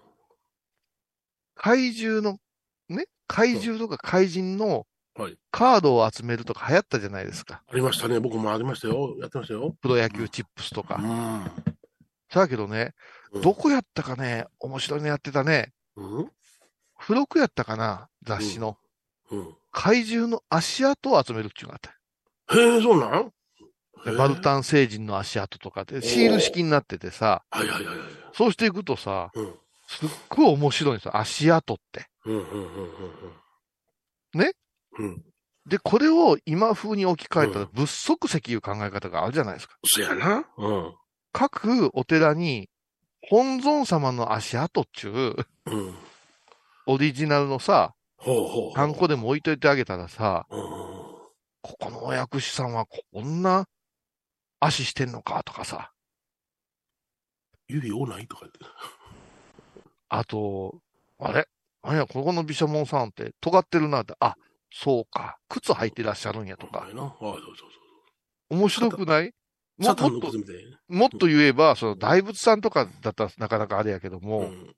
[1.55, 2.39] 怪獣の、
[2.89, 4.87] ね、怪獣とか怪人の
[5.21, 7.63] はいカードを集めるとか流行ったじゃないですか。
[7.69, 8.21] ありましたね。
[8.21, 9.17] 僕もありましたよ。
[9.21, 9.77] やってましたよ。
[9.81, 10.97] プロ野球チップスとうか。
[10.97, 11.51] ん。
[12.33, 12.95] だけどね、
[13.33, 15.73] うんどこやったかね、面白いのやってたね。
[15.97, 16.31] うん
[17.01, 18.77] 付録やったかな雑誌の。
[19.31, 19.55] うん。
[19.73, 22.57] 怪獣の足跡を集めるっていうのがあった。
[22.59, 23.33] へえ、そうなん？
[24.05, 28.09] でバルタン星人の足跡とかで、シール式になっててさ、はいはいはいはい。
[28.33, 29.55] そうしていくとさ、うん。
[29.87, 32.07] すっごい面白いんですよ、足跡って。
[32.25, 32.65] うんうんうんうん
[34.35, 34.41] うん。
[34.41, 34.53] ね？
[34.99, 35.25] うん。
[35.67, 39.77] で、これを今風に置き換えたらうん物足石いう考え方があるじゃないですか。
[39.85, 40.45] そやな。
[40.57, 40.95] うん。
[41.33, 42.69] 各お寺に
[43.29, 45.95] 本尊様の足跡っちゅう、うん。
[46.87, 48.73] オリジナルのさ、ほうほう。
[48.73, 50.61] ハンコでも置いといてあげたらさ、うん。
[51.63, 53.67] ここのお薬師さんはこんな
[54.59, 55.93] 足してんのかとかさ、
[57.69, 58.59] 指多ないとか言って。
[60.09, 60.81] あと、
[61.19, 61.47] あれ？
[61.85, 64.35] なんや、ここの毘沙門さんって尖ってるなって、あ、
[64.73, 66.89] そうか、靴履いてらっしゃるんやとか
[68.49, 69.33] 面白くない？
[69.79, 70.11] ももっと。
[70.89, 74.75] もっと言えば、その大仏さんとかだったらなかなかあれやけども、うん。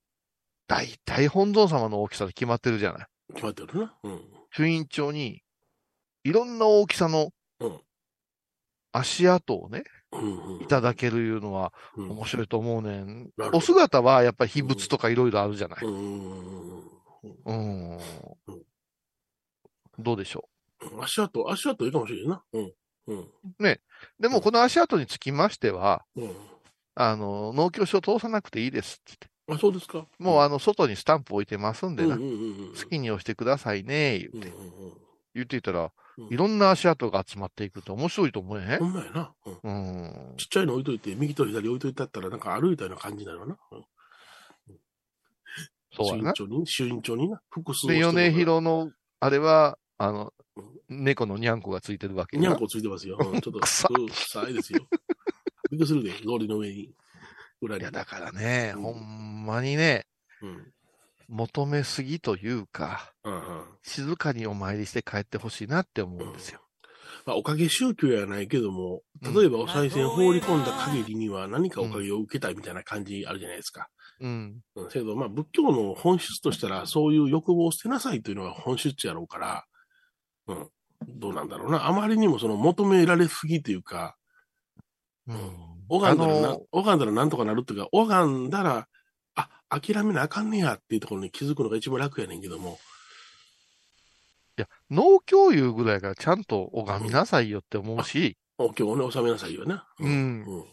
[0.68, 3.06] 大体本尊様の大きさで決まってるじゃない？
[3.34, 3.94] 決まってるな。
[4.04, 4.20] うん。
[4.50, 5.42] 朱印帳に、
[6.24, 7.80] いろんな大きさのうん
[8.92, 9.84] 足跡をね。
[10.60, 13.30] いただけるいうのはうん面白いと思うねん。
[13.54, 15.84] お姿はやっぱり秘仏とかいろいろあるじゃない？
[15.84, 16.82] うん。
[20.02, 20.48] どうでしょ
[20.92, 20.96] う？
[20.96, 21.02] ん。
[21.02, 22.42] 足跡、足跡いいかもしれんな。
[22.52, 22.72] うん。
[23.06, 23.18] うん。
[23.20, 23.80] う。
[24.20, 26.32] でもこの足跡につきましては、うん。
[26.94, 29.56] あの、農協証通さなくていいですって言って。
[29.56, 30.06] あ、そうですか。
[30.18, 32.16] もうあの、外にスタンプ置いてますんでな。
[32.16, 32.22] 好
[32.88, 34.48] きに押してくださいね、言って。
[34.48, 34.92] うんうんうん
[35.34, 39.32] 言っていたらうん、いろんな足跡が集まっていくと面白いと思えへんほんまやな。
[39.46, 40.36] うんうん。
[40.36, 43.56] ちっちゃいの置いといて、右と左置いといてあったら、なんか歩いたような感じになるな。
[43.70, 43.84] うん
[45.96, 46.34] そうやな。
[46.34, 47.40] 慎重に、慎重にな。
[47.48, 50.32] 複数で、米広の、あれは、あの
[50.88, 53.16] うん、猫のニャンコがついてるわけやにゃんこついてますよ。
[53.20, 54.80] うんちょっと、臭いですよ。
[55.70, 56.90] びっくりするで、通りの上に。
[57.60, 57.82] 裏に。
[57.82, 60.06] いや、だからね、うんほんまにね、
[60.42, 60.72] うん。
[61.28, 66.60] 求めすぎというか、うんうん静かにお参りして帰ってほしいなって思うんですよ。
[67.24, 73.88] まあ、おかげ宗教やないけども、例えばお賽銭放り込んだ限りには何かおかげを受けたいみたいな感じあるじゃないですか。
[74.20, 74.60] うん。
[74.74, 74.88] うん。
[74.88, 79.64] けど、まあ、仏教の本質としたら、そういう欲望を捨てなさいというのが本質やろうから、
[80.46, 80.68] うん。
[81.08, 81.86] どうなんだろうな。
[81.86, 84.16] あまりにもその求められすぎというか、
[85.26, 85.36] うん。
[85.88, 88.88] 拝んだらな拝んだらなんとかなるっていうか、拝んだら、
[89.34, 92.78] あ、諦めなあかんねやっていうところに気づくのが一番楽やねんけども、
[94.58, 99.86] いや、農協いうぐらいからちゃんと拝みなさいよって思うし、お経をね、収めなさいよな。
[99.98, 100.12] うんう
[100.58, 100.64] ん。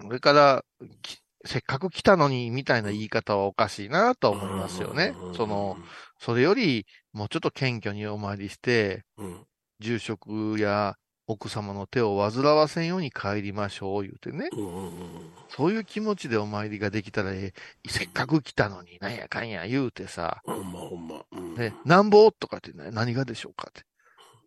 [0.00, 0.64] それから、
[1.02, 5.34] きせっかく来たのに、みたいな言い方はおかしいなとは思いますよねうん。
[5.34, 5.76] その、、
[6.18, 9.46] それより、もうちょっと謙虚にお参りして、うん。
[9.80, 14.48] 住職や奥様の手を煩わせんように帰りましょう、言うてね。
[14.52, 17.54] うんうんうんそういう気持ちでお参りができたらえ
[17.86, 21.24] え、せっかく来たのに、なんやかんや言うてさ、ほんまほんま。
[21.32, 22.30] うんね、なんぼ？
[22.32, 23.82] とかって、ね、何がでしょうかって。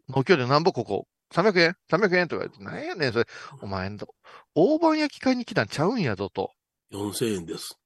[0.09, 2.27] 農協でなんぼここ、300円 ?300 円？
[2.27, 3.25] とか言って、なんやねん、それ、
[3.61, 4.13] お前んと、
[4.53, 6.51] 大判焼き買いに来たんちゃうんやぞと。
[6.91, 7.79] 4000円です。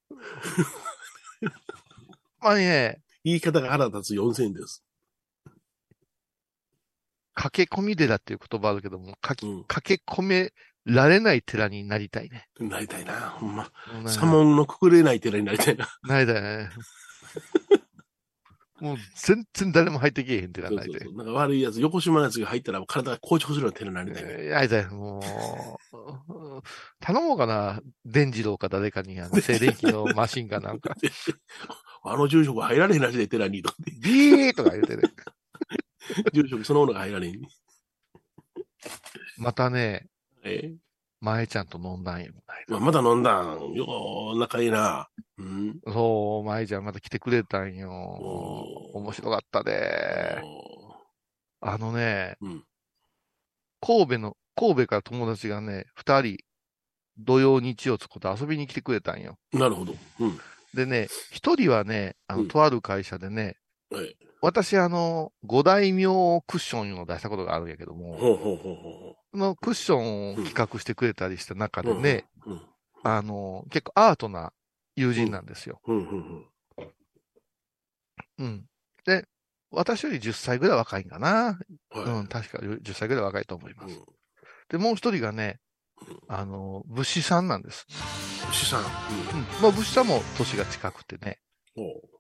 [2.41, 4.83] まあね、言い方が腹立つ4000円です。
[7.33, 9.63] 駆け込み寺っていう言葉あるけども、かきうん。
[9.65, 10.53] 駆け込め
[10.85, 12.47] られない寺になりたいね。
[12.59, 13.31] なりたいな。
[13.31, 13.71] ほんま。
[14.07, 15.89] 左門のくくれない寺になりたいな。
[16.03, 16.69] なりたいね。
[18.81, 21.25] もう全然誰も入ってけえへん寺になりたいそうそうそう。
[21.25, 24.29] なんか悪いやつ、横島のやつが入ったら体が硬直するような寺になりたいね。
[24.31, 24.85] えーやりたい。
[24.87, 26.61] もう、
[26.99, 27.81] 頼もうかな。
[28.03, 30.95] 伝次郎か誰かに、あの、 静電気のマシンかなんか。
[32.03, 33.63] あの住職入られへんらしいで、寺に。
[33.63, 35.03] とかってビーとか言うてね。
[36.33, 37.41] 住職そのものが入られへん。
[39.37, 40.07] またね、
[40.43, 40.75] え
[41.25, 42.33] 前ちゃんと飲んだんよ。
[42.67, 43.73] まあ、まだ飲んだん。
[43.73, 45.09] よー、仲いいな。
[45.39, 45.79] うん。
[45.91, 47.89] そう、前ちゃんまた来てくれたんよ。
[48.93, 50.43] 面白かったで。
[51.61, 52.63] あのね、うん
[53.81, 56.37] 神戸の、神戸から友達がね、二人、
[57.19, 59.37] 土曜日曜つこと遊びに来てくれたんよ。
[59.53, 59.95] なるほど。
[60.19, 60.39] うん。
[60.73, 63.57] でね、一人はね、あの、うんとある会社でね、
[63.91, 64.15] はい。
[64.45, 66.03] 私、あの、五大名
[66.45, 71.85] クッションを出したことがあるんやけども、ほうほうほうほそのクッションを企画してくれたりした中う。
[71.85, 72.61] でね、うん。
[73.01, 74.53] あの、結構アートな
[74.95, 75.81] 友人なんですよ。
[78.37, 78.65] うん。
[79.03, 79.27] で、
[79.71, 81.57] 私より10歳ぐらい若いんかな。
[81.89, 82.01] はい。
[82.03, 83.95] うん、確か10歳ぐらい若いと思います。
[83.95, 84.05] うん
[84.69, 85.59] で、もう一人がね、
[86.27, 87.85] あの、物資さんなんです。
[88.51, 88.81] 資産。
[88.81, 88.85] うん。
[89.61, 91.39] まあ、物資さんも年が近くてね、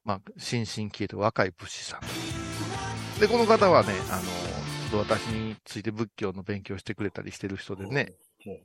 [0.05, 3.19] まあ、新進気鋭と若い物資さん。
[3.19, 7.77] で、この方はね、あの、ちょっと私について仏教の勉強してくれたりしてる人う。
[7.77, 8.13] でね、
[8.43, 8.59] ほう。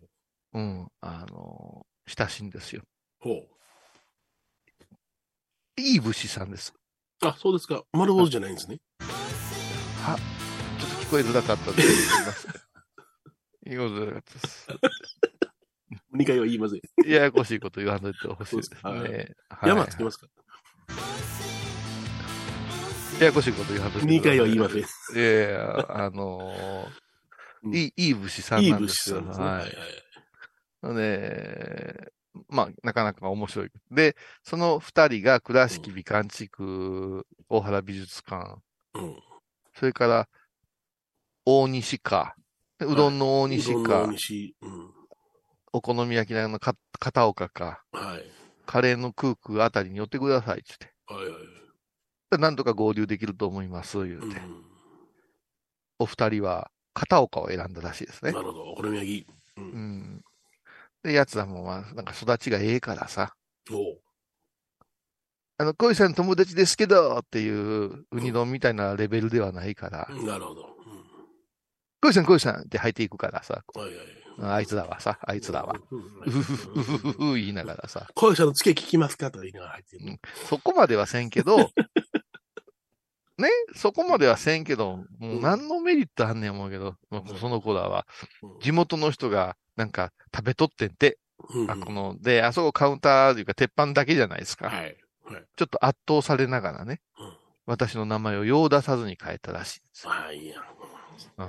[0.52, 2.82] うん、あの、親しいんですよ。
[3.20, 3.48] ほう。
[5.80, 6.74] いい物資さんです。
[7.22, 7.84] あ、そうですか。
[7.92, 8.78] 丸坊主じゃないんですね。
[8.98, 10.18] は、
[10.78, 12.42] ちょっと聞こえづらかったです。
[12.42, 12.48] す
[13.64, 14.66] いづらかったです。
[16.14, 16.80] 2回は言いません。
[17.10, 18.80] ややこしいこと言わんといてほしいですね。
[18.82, 20.26] はい山つけますか
[23.20, 24.78] ややこしいこと言わんといて ?2 回は言いません。
[24.78, 24.82] い
[25.14, 26.86] やいや、あの
[27.62, 29.20] うんーいい、いい武士さんいいなんですよ。
[29.20, 29.46] 物資さんですね。
[29.46, 29.70] ははい
[30.82, 30.94] いはい。
[30.96, 32.12] で、
[32.48, 33.70] まあ、なかなか面白い。
[33.90, 38.56] で、その二人が倉敷美観地区大原美術館、
[38.94, 39.16] うん。
[39.74, 40.28] それから
[41.44, 42.34] 大西か、
[42.78, 44.56] でうどんの大西うどんのか、大西。
[44.62, 44.90] うん。
[45.72, 48.24] お好み焼き屋のか片岡か、はい。
[48.66, 50.74] カレーのクークあたりに寄ってくださいって
[51.08, 51.24] 言って。
[51.28, 51.42] はいはい。
[51.42, 51.49] で
[52.38, 54.26] なんとか合流できると思います、言うて。
[54.26, 54.64] うん。
[55.98, 58.40] お二人は片岡を選んだらしいですねな。
[58.40, 58.62] るほど。
[58.70, 59.26] お好み焼き。
[59.58, 59.60] う。
[59.60, 60.22] うんん。
[61.02, 63.34] で、やつはもう、まあ、なんか育ちがええからさ、
[63.70, 63.98] おう
[65.58, 70.70] あの、恋さん友達ですけどっていう、ウニ丼みたいなレベルではないから、なるほど。
[72.00, 73.82] 恋さん恋さんって入っていくからさ、うん。
[73.82, 74.06] はいはい。
[74.42, 75.98] あいつらはさ、あいつらは、うん。
[75.98, 80.18] うふふふふ言いながらさ、恋者の付け聞きますかとか言いながら入ってる。
[80.48, 81.70] そこまではせんけど、
[83.40, 88.06] ね、そこまではせんけど、もう何のメリットあんねん思うけど、もうその子らは、
[88.60, 91.18] 地元の人がなんか食べとってんて、
[91.54, 94.68] うんあこの、で、あそこカウンターというか鉄板だけじゃないですか。
[94.68, 94.96] はい。
[95.24, 95.44] はい。
[95.56, 100.12] ちょっと圧倒されながらね、うん私の名前をよう出さずに変えたらしいんですよ。
[100.12, 100.64] ああ、いいやん。
[101.38, 101.48] うん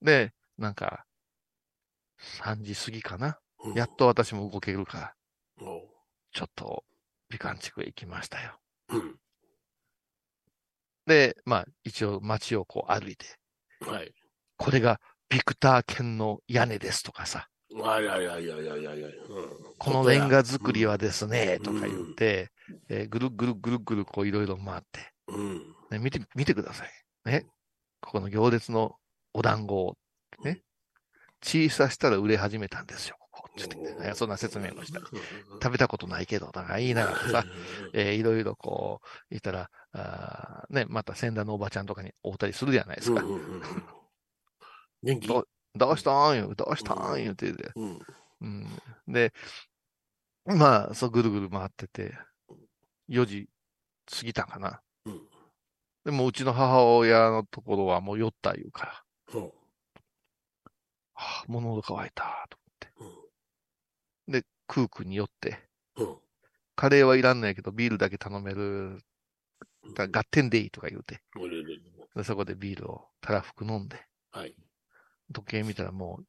[0.00, 1.04] で、なんか、
[2.42, 3.38] 3時過ぎかな。
[3.64, 5.14] うんやっと私も動けるから、
[6.32, 6.84] ちょっと、
[7.28, 8.60] 美観地区へ行きましたよ。
[8.90, 9.18] うん。
[11.06, 13.26] で、まあ、一応街をこう歩いて、
[13.80, 14.12] はい。
[14.56, 17.48] これがビクター犬の屋根ですとかさ、
[17.84, 19.06] あいやいやいやいやいやいや。
[19.06, 19.14] うん
[19.78, 22.50] このレンガ作りはですね、うんとか言って、
[22.88, 25.58] えーぐるぐるぐるぐるこういろいろ回って、うん。
[25.90, 26.90] ね、見て、見てください。
[27.24, 27.46] ね。
[28.00, 28.96] ここの行列の
[29.34, 29.96] お団子を、
[30.42, 30.62] ね。
[31.42, 33.48] 小さしたら売れ始めたんですよ、ここ。
[33.56, 35.00] ちょっとねそんな説明もした。
[35.00, 37.44] 食べたことないけど、だから言いながらさ、
[37.92, 43.22] えーいろいろこう、言ったら、あーね、また先代のおばちゃんとかに会ったりするじゃないですか。
[43.22, 43.62] うんうんうん
[45.02, 45.28] 元気？
[45.28, 47.70] どどうしたんよ、どうしたんよって言って。
[47.76, 48.00] うん。
[48.40, 48.66] うん。
[49.12, 49.32] で、
[50.46, 52.16] まあ、そうぐるぐる回ってて、
[53.08, 53.48] 4時
[54.10, 54.80] 過ぎたかな。
[55.04, 55.20] うん。
[56.04, 59.52] でもうちの母親のところはもう酔った言うから、そう。
[61.14, 62.58] はあ、もう喉乾いた、と
[63.00, 63.22] うん思っ
[64.26, 64.40] て。
[64.40, 66.16] で、クークに寄って、うん。
[66.74, 69.00] カレーはいらんのやけど、ビールだけ頼める、
[69.94, 71.20] だ合点でいいとか言うて、
[72.14, 74.54] でそこでビールをたらふく飲んで、はい。
[75.32, 76.20] 時計見たらも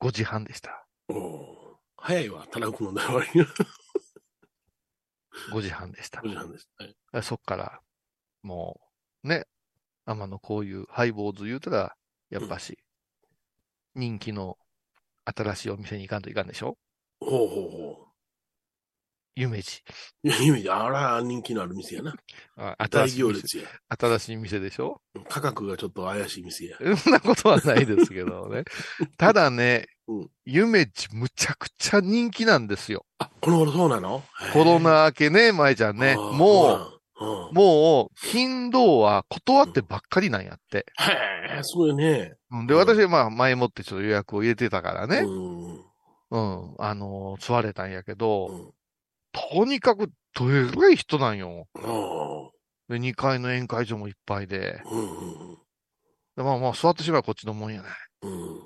[0.00, 0.86] う5時半でした。
[1.08, 1.78] おお。
[1.96, 3.46] 早いわ、たらふくの代わりに。
[5.52, 6.28] 5時半でした5。
[6.28, 6.68] 時半です。
[6.76, 6.86] は
[7.20, 7.22] い。
[7.22, 7.80] そっから、
[8.42, 8.80] も
[9.24, 9.46] う、ね、
[10.04, 11.96] 天野こういうハイボーズ言うたら、
[12.30, 12.78] やっぱし、
[13.94, 14.58] 人気の
[15.24, 16.76] 新しいお店に行かんといかんでしょ？
[17.20, 18.07] ほうほうほ
[19.40, 19.82] 夢二。
[20.24, 20.28] う。
[20.28, 22.14] いや、意味で、あら、人気のある店やな。
[22.56, 23.22] あ大新しい店。
[23.22, 23.64] 行列や。
[23.98, 25.00] 新しい店でしょ？
[25.28, 26.76] 価格がちょっと怪しい店や。
[26.96, 28.64] そんなことはないですけどね。
[29.18, 33.04] ただねうん、夢二むちゃくちゃ人気なんですよ。
[33.18, 34.22] あ、この頃そうなの？
[34.54, 36.16] コロナ明けね、舞ちゃんね。
[36.16, 37.48] もう、うん。
[37.48, 40.86] う、もう、金土は断ってばっかりなんやって。
[40.98, 42.34] へえ、すごいね。
[42.50, 45.18] うんで、私、まあ、前もってちょっと予約を入れてたからね。
[45.18, 45.74] うん。
[46.30, 46.74] うん。
[46.78, 48.70] あのー座れたんやけど、うん。
[49.32, 51.66] とにかくどれぐらい人なんよ。
[51.76, 52.50] あ
[52.88, 54.80] で、2階の宴会場もいっぱいで。
[54.84, 54.88] あ。
[54.90, 55.58] うん。
[56.36, 57.92] でまあまあ、座ってしまうこっちのもんやない。
[58.22, 58.60] うん。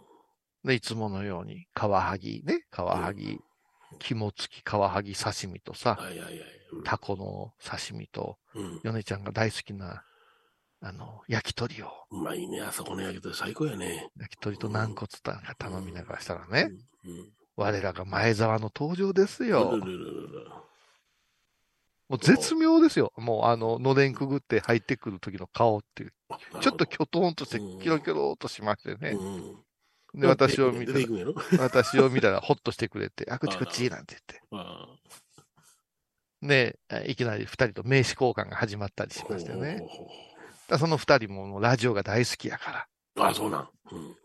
[0.64, 2.64] で、いつものように、カワハギね。
[2.70, 3.40] カワハギ、
[3.98, 6.40] 肝付きカワハギ刺身とさ、はいはいはい。
[6.84, 8.80] タコの刺身と、うん。
[8.82, 10.04] ヨネちゃんが大好きな、
[10.80, 12.60] あの、焼き鳥を、うまいね。
[12.60, 14.08] あそこの焼き鳥最高やね。
[14.18, 16.70] 焼き鳥と軟骨とか頼みながらしたらね、
[17.04, 17.32] うん。
[17.56, 19.50] 我らが前沢の登場ですうん。
[19.50, 19.76] よ。
[22.08, 23.12] もう絶妙ですよ。
[23.16, 26.12] もうあの、のれんくぐって入ってくる時の顔っていう。
[26.30, 29.10] あちょっとキョトンとしてうん、キロキョロとしましてね。
[29.10, 30.20] うん。
[30.20, 31.34] で、私を見て出てい、くんやろ？
[31.58, 34.42] 私を見たらホッとしてくれて、あくちこちなんて言って。
[34.52, 34.86] あ
[36.42, 39.80] で、えいきなり二人と名刺交換が始まったりしあましてね。
[40.78, 43.68] その二人もラジオが大好きやから、うあ、そうなん。
[43.92, 44.16] うん。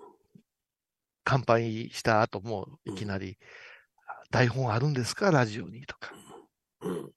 [1.30, 3.38] 乾杯した後もいきなり、
[4.32, 5.30] 台本あるんですか？
[5.30, 6.14] ラジオにとか。
[6.82, 7.12] うん。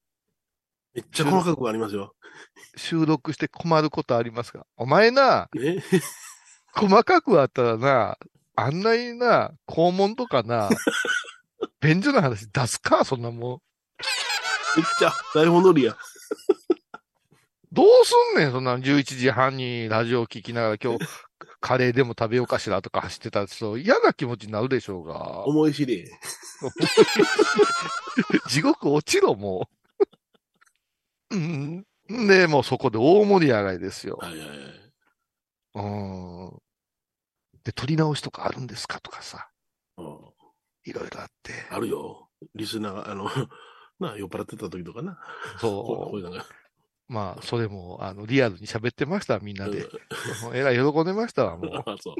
[0.94, 2.12] めっちゃ細かくありますよ。
[2.76, 4.66] 収録して困ることありますか？
[4.76, 5.80] お前な、ね。
[6.74, 8.18] 細かくあったらな、
[8.56, 10.68] あんなにな、肛門とかな、
[11.80, 13.04] 便所の話出すか？
[13.04, 13.60] そんなもん。
[14.76, 15.96] めっちゃ台本通りや。
[17.72, 21.06] どうすんねんそんな11時半にラジオ聞きながら今日、
[21.60, 25.46] カレーでも食べようかしらとか走ってたら、ちょっと嫌な気持ちになるでしょうが。
[25.46, 26.10] 思い知り。
[28.48, 29.68] 地獄落ちろ、も
[31.30, 31.36] う。
[31.36, 31.86] うん。
[32.08, 34.16] で、もうそこで大盛り上がりですよ。
[34.20, 34.58] はいはいはい。
[35.74, 35.80] う
[36.56, 36.62] ん。
[37.62, 39.48] で、撮り直しとかあるんですかとかさ、
[39.96, 40.18] うん
[40.84, 41.52] いろいろあって。
[41.70, 42.30] あるよ。
[42.54, 43.28] リスナーが、あの、
[44.00, 45.20] な、酔っ払ってた時とかな。
[45.60, 46.20] ここそうう。
[46.20, 46.44] いうのが。
[47.10, 49.84] まあ、それも、あの、リアルに喋ってました、みんなで。
[50.54, 52.14] えらい喜んでましたわ、も あそう。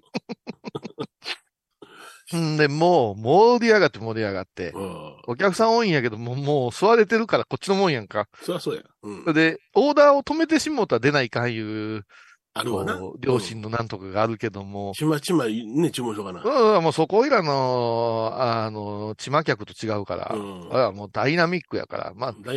[2.37, 2.37] う。
[2.37, 4.73] んで、もう、盛り上がって盛り上がって。
[4.73, 5.17] うん。
[5.29, 8.29] お客さん多いんやけど、もう、もう、座れてるからこっちのもんやんか。
[8.43, 8.83] そりゃそうや。
[9.03, 9.33] うん。
[9.33, 12.05] で、オーダーを止めてしもうたら出ないかんいう、
[12.53, 13.01] あるわな。
[13.21, 16.43] 両親のなんとかがあるけども、ちまちまね、注文しようかな。
[16.77, 22.53] うん、もうそこいらの、あの、ちま客と違うから、うんあれはもうダイナミックやから、まあ。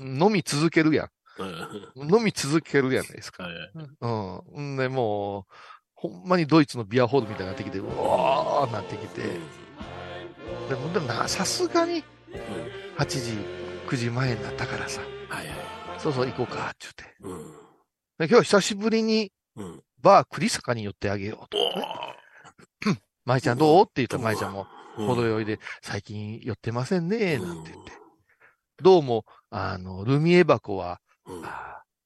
[0.00, 1.10] 飲み続けるやうん。
[1.42, 2.14] ん。
[2.16, 3.48] 飲み続けるやないですか。
[4.00, 4.08] う
[4.58, 4.74] ん。
[4.74, 5.44] んで、もう、
[5.94, 9.22] ほんまにドイツのビアホールみたいになってきて、うわーなってきて、
[10.68, 12.04] でも、でもな、さすがに、
[12.98, 13.32] 8時、
[13.88, 15.56] 9時前になったからさ、はいはい。
[15.98, 17.16] そうそう行こうか、って言って。
[17.20, 17.52] うん。
[18.18, 19.82] で今日は久しぶりに、うん。
[20.00, 21.58] バー栗坂に寄ってあげようと。
[21.58, 23.82] おー 舞ちゃんどう？
[23.84, 24.66] って言ったら舞ちゃんも、
[24.98, 27.92] うん程よいで、最近寄ってませんね、なんて言って。
[28.80, 31.44] どうも、あの、ルミエ箱は、うん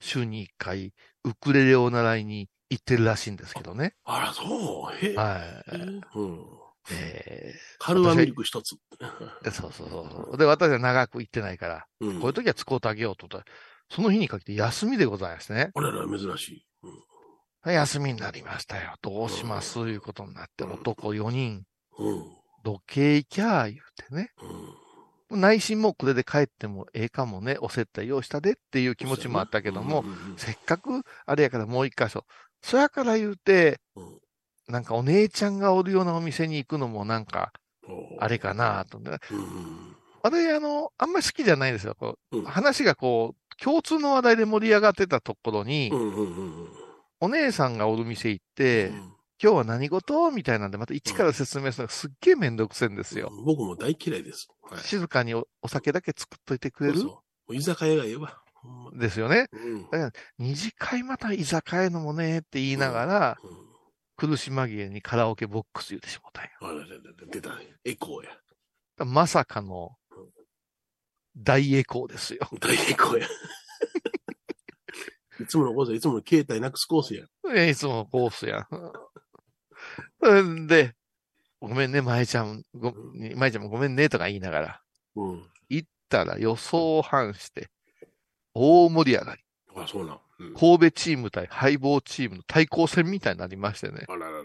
[0.00, 0.92] 週に一回、
[1.24, 3.94] ウクレレを習いに行ってるらしいんですけどね。
[4.04, 4.96] あら、そう。
[5.04, 5.16] へえ。
[5.16, 5.38] は
[5.70, 5.74] い。
[6.14, 6.46] うん。
[6.90, 8.76] えカルアミルク一つ。
[9.00, 10.38] ーそうそうそうそう。
[10.38, 12.20] で、私は長く行ってないから、うん。
[12.20, 13.56] こういう時は使うてあげようと思ったら、
[13.90, 15.70] その日にかけて休みでございますね。
[15.74, 16.66] あらら、珍しい。
[16.82, 16.92] うん
[17.64, 18.94] 休みになりましたよ。
[19.02, 21.64] どうしますということになって、うん男4人、
[21.98, 22.24] うん。
[22.62, 24.32] 時計行きゃー言うてね。
[24.40, 24.87] うん。
[25.30, 32.24] 内心もこれで帰ってもええかもね、お接待用したでっていう気持ちもあったけども、うんうんうんせっかくあれやからもう一箇所。
[32.62, 34.18] そやから言うて、うん。
[34.68, 37.52] なんかお姉ちゃんがおるようなお店に行くのもなんか、
[37.86, 39.00] おあれかなと。
[40.22, 41.94] 私、あの、あんまり好きじゃないんですよ。
[41.98, 42.44] こううん。
[42.44, 45.90] 話がこう、共通の話題で盛り上がってたところに、
[47.20, 49.12] お姉さんがおる店行って、うん
[49.42, 50.30] 今日は何事？
[50.32, 53.30] みたいなんで、また一から説明するのがすっげえめんどくせえんですよ。
[53.44, 54.48] 僕も大嫌いです。
[54.62, 54.80] はい。
[54.80, 56.98] 静かにおお酒だけ作っといてくれる？
[57.00, 58.42] そうそう居酒屋がええわ。
[58.54, 59.48] ほんまですよね。
[59.52, 63.68] うん二次会また居酒屋のもねって言いながら、うん
[64.20, 66.50] 苦し紛れにカラオケボックス言ってしもたんよ。
[66.62, 66.90] あらららら
[67.30, 67.50] 出た。
[67.84, 68.36] エコーや。
[69.06, 69.96] まさかの
[71.36, 72.40] 大エコーですよ。
[72.58, 73.28] 大エコーや。
[75.40, 77.26] いつものコースや、いつもの携帯なくすコースや。
[77.54, 78.62] えいつものコースや。
[78.62, 78.66] ん
[80.66, 80.94] で、
[81.60, 82.94] ごめんね、まえちゃん、ご、
[83.36, 84.80] まえちゃんもごめんねとか言いながら、
[85.16, 85.44] うん。
[85.68, 87.68] 行ったら予想を反して、
[88.54, 89.42] 大盛り上がり。
[89.76, 90.20] あ、そうなん。
[90.40, 94.04] うん、神戸チーム対ハイボーチームの対抗戦みたいになりましてね。
[94.08, 94.44] あらららら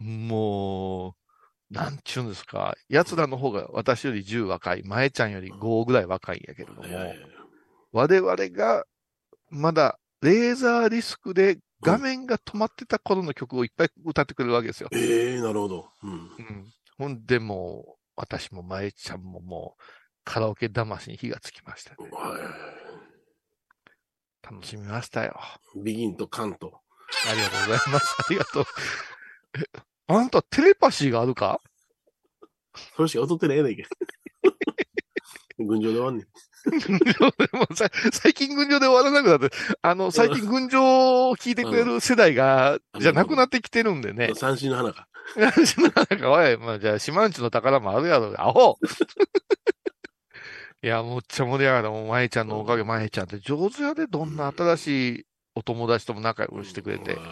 [0.00, 0.28] うん。
[0.28, 1.16] も
[1.70, 2.76] う、なんちゅうんですか。
[2.90, 7.14] 奴らの方が私より10若い、前ちゃんより5ぐらい若いんやけれども、いやいや
[7.92, 8.84] 我々が
[9.50, 14.88] まだレーザーディスクで画面が止まってた頃の曲をいっぱい歌ってくれるわけですよ。
[14.92, 15.88] ええなるほど。
[16.02, 16.10] うん。
[16.12, 16.28] うん。
[16.98, 19.82] ほんでもう、私も前ちゃんももう、
[20.24, 21.96] カラオケ魂に火がつきましたね。
[22.12, 22.42] はい。
[24.54, 25.40] 楽しみましたよ。
[25.82, 26.80] ビギンとカント。
[27.30, 28.16] ありがとうございます。
[28.18, 28.64] ありがとう。
[29.54, 29.58] え、
[30.06, 31.60] あんたテレパシーがあるか？
[32.96, 33.86] それしか踊ってないやないか。
[35.66, 36.26] 群青で終わんねん。
[36.26, 36.28] で
[37.52, 44.32] もさ最近群青で終わらなくなって、あの、最近群青を聞いてくれる世代が、じゃなくなってきてるんでね。
[44.34, 45.08] 三振の花か。
[45.36, 48.78] なんか、おい、まあ、じゃあ、島んちの宝もあるやろ、アホ
[50.84, 51.90] いや、むっちゃ盛り上がった。
[51.90, 57.22] もう、まえちゃんのおかげ、まえちゃんって上手やで、どんな新しいお友達とも仲良くしてくれてうん。。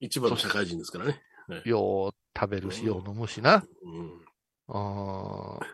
[0.00, 1.22] 一番の社会人ですからね。
[1.64, 3.64] よう食べるし、よう飲むしな。
[3.82, 4.24] うん。
[4.70, 5.66] ああ。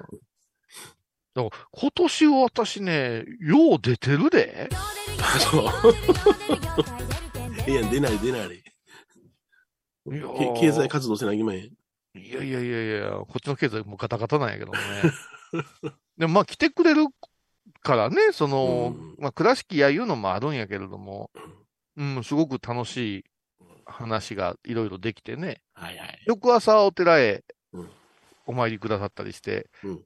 [1.34, 4.68] でも、今年は私ね、よう出てるで。
[5.20, 5.64] あ、そう。
[7.70, 8.62] いや、出ない出ない。
[10.08, 11.62] いやけ経済活動せなきゃいけまへん。
[11.62, 11.70] い
[12.14, 14.78] やいやいやいや、こっちの経済もうガタガタなんやけどね。
[16.16, 17.08] でもまあ来てくれる
[17.82, 21.30] からね、その、うんまあ倉敷やいうのもあるんやけれども、
[21.96, 23.24] うん、すごく楽しい
[23.84, 25.60] 話がいろいろできてね。
[25.74, 26.22] はいはい。
[26.26, 27.42] 翌朝お寺へうん
[28.46, 30.04] お参りくださったりして、うん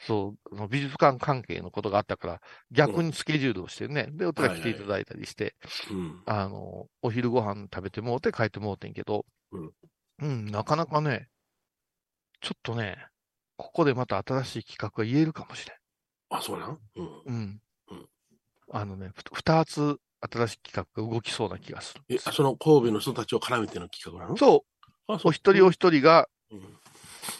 [0.00, 5.54] そう、美術館関係のことがあったから、逆にスケジュールをしてね、で、お寺来ていただいたりして、
[5.90, 6.22] うん。
[6.26, 9.72] あの、お昼ご飯食べてもうて帰ってもうてんけど、うん
[10.18, 11.28] うん、なかなかね、
[12.42, 13.06] ちょっとね、
[13.56, 15.76] ここでまた新しい企画が言えるかもしれん。
[16.30, 16.78] あ、そうなん？
[16.96, 17.22] うん。
[17.24, 17.60] うん。
[17.90, 18.08] うん
[18.72, 22.02] あのね、ふ二つ新しい企画が動きそうな気がする。
[22.08, 24.36] え、あその神戸の人たちを絡めての企画なの？
[24.36, 24.66] そ
[25.08, 26.60] う、あ、お一人お一人が、うん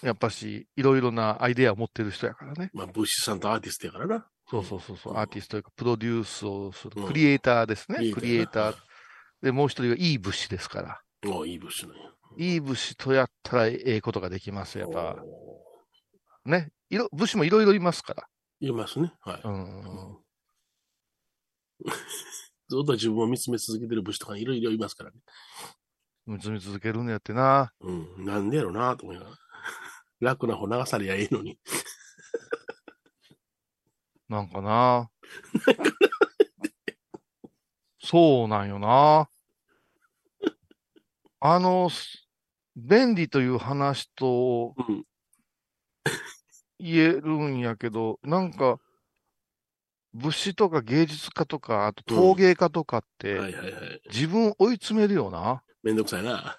[0.02, 2.70] やっぱし、いろいろなアイデアを持ってる人やからね。
[2.72, 4.26] まあ、物資さんとアーティストやからな。
[4.48, 8.10] そうそうそうそう、うんアーティストというか、プロデュースをするうんクリエイターですね。
[8.10, 8.74] ククリエイター。
[9.42, 11.00] で、もう一人がいい物資ですから。
[11.26, 12.10] おういい物資なんや。
[12.36, 15.22] いい物資とやったらええことができますよ、やっぱ。
[15.22, 16.72] おね。
[16.90, 18.28] いろ、物資もいろいろいますから。
[18.62, 19.12] ーいますね。
[19.20, 19.40] はい。
[19.44, 20.18] うん。
[22.68, 25.16] ずっと自分を見つめ続けてる武士とかいろいろいますからね。
[26.26, 27.72] 見つめ続けるんやってな。
[27.80, 28.24] うん。
[28.24, 29.36] なんでやろなと思いながら。
[30.24, 31.58] 楽な方流されやええのに。
[34.28, 35.10] なんかな。
[38.00, 39.28] そうなんよな。
[41.40, 42.26] あの、す
[42.76, 45.04] 便利という話とうん。
[46.78, 48.78] 言えるんやけど、なんか、
[50.12, 53.40] 物資とか芸術家とか、あと陶芸家とかって。
[54.10, 55.62] 自分を追い詰めるよな。
[55.82, 56.56] めんどくさいな。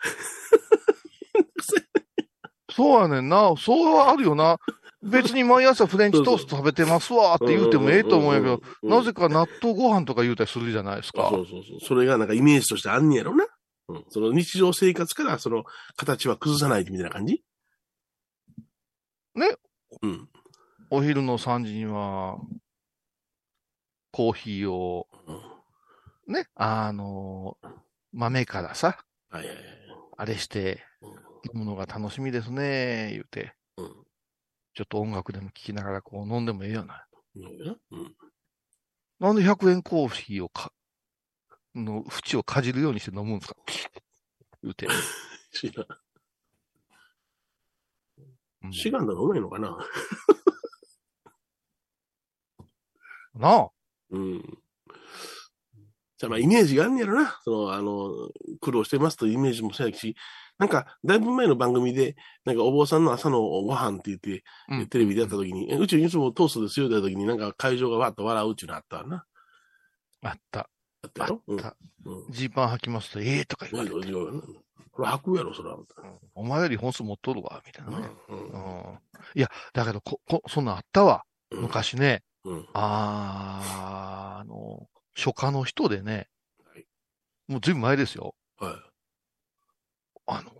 [2.76, 3.54] そうやねんな。
[3.58, 4.58] そうはあるよな。
[5.02, 11.30] 別に毎朝フレンチトースト食べてますわって言うてもええと思うんやけど、うん、なぜか納豆ご飯とか言うたりするじゃないですか。
[11.30, 11.80] そうそうそう。
[11.80, 13.46] それがなんかイメージとしてあんねやろな。
[13.88, 14.06] うん。
[14.10, 15.64] その日常生活からその
[15.96, 17.44] 形は崩さないみたいな感じ？
[19.36, 19.56] ね。
[20.02, 20.28] うん。
[20.90, 22.38] お昼の3時には、
[24.12, 27.58] コーヒーを、うんね、あの、
[28.12, 28.98] 豆からさ、
[29.30, 29.66] はいはいはい。
[30.18, 30.84] あれして、
[31.54, 33.88] 飲むのが楽しみですね、言うて、うん。
[34.76, 37.06] ちょっと音楽でも聴きながらこう飲んでもええよな。
[37.36, 37.44] うん。
[37.92, 38.16] うん。
[39.20, 40.72] なんで100円コーヒーをか、
[41.76, 43.56] の縁をかじるようにして飲むんですか？
[44.64, 44.88] 言うて。
[45.52, 45.88] 知らん。
[48.64, 49.78] うんシガンだのうまいのかな？
[53.36, 53.70] なあ。
[54.12, 54.58] うん。
[56.18, 57.40] じゃあまあイメージがあんねやろな。
[57.44, 58.10] その、あの、
[58.62, 60.16] 苦労してますというイメージもそうやし、
[60.58, 69.26] なんか、だいぶ前の番組で、なんかお坊さんの朝のご飯って言って、うんテレビでやった時に、えうちいつもトーストですよって言った時に、なんか会場がわっと笑うっていうのあったわな。
[70.24, 70.70] あった。
[71.04, 71.42] あったやろ？
[71.50, 71.76] あった。
[72.06, 72.26] うん。
[72.26, 72.32] うん。
[72.32, 74.12] ジーパン履きますと、ええとか言われて、
[74.92, 75.76] これ吐くやろ、そら。
[76.36, 78.10] お前より本数持っとるわ、みたいなね。
[78.30, 78.50] うん。
[78.50, 79.00] うん
[79.34, 81.26] いや、だけどこ、こ、そんなんあったわ。
[81.52, 81.62] うん。
[81.64, 82.24] 昔ね。
[82.46, 82.66] うん。
[82.74, 84.88] あー、あの、
[85.18, 86.28] 初夏の人でね
[86.74, 86.86] はい、
[87.48, 88.36] もうずいぶん前ですよ。
[88.58, 88.74] はい。
[90.28, 90.52] あの、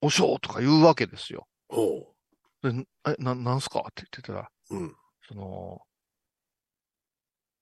[0.00, 1.46] おしょうとか言うわけですよ。
[1.68, 2.14] ほ
[2.62, 2.70] で、
[3.06, 3.80] え、な、なんすか？
[3.80, 4.76] って言ってたら、う。
[4.76, 4.96] うん。
[5.26, 5.80] その、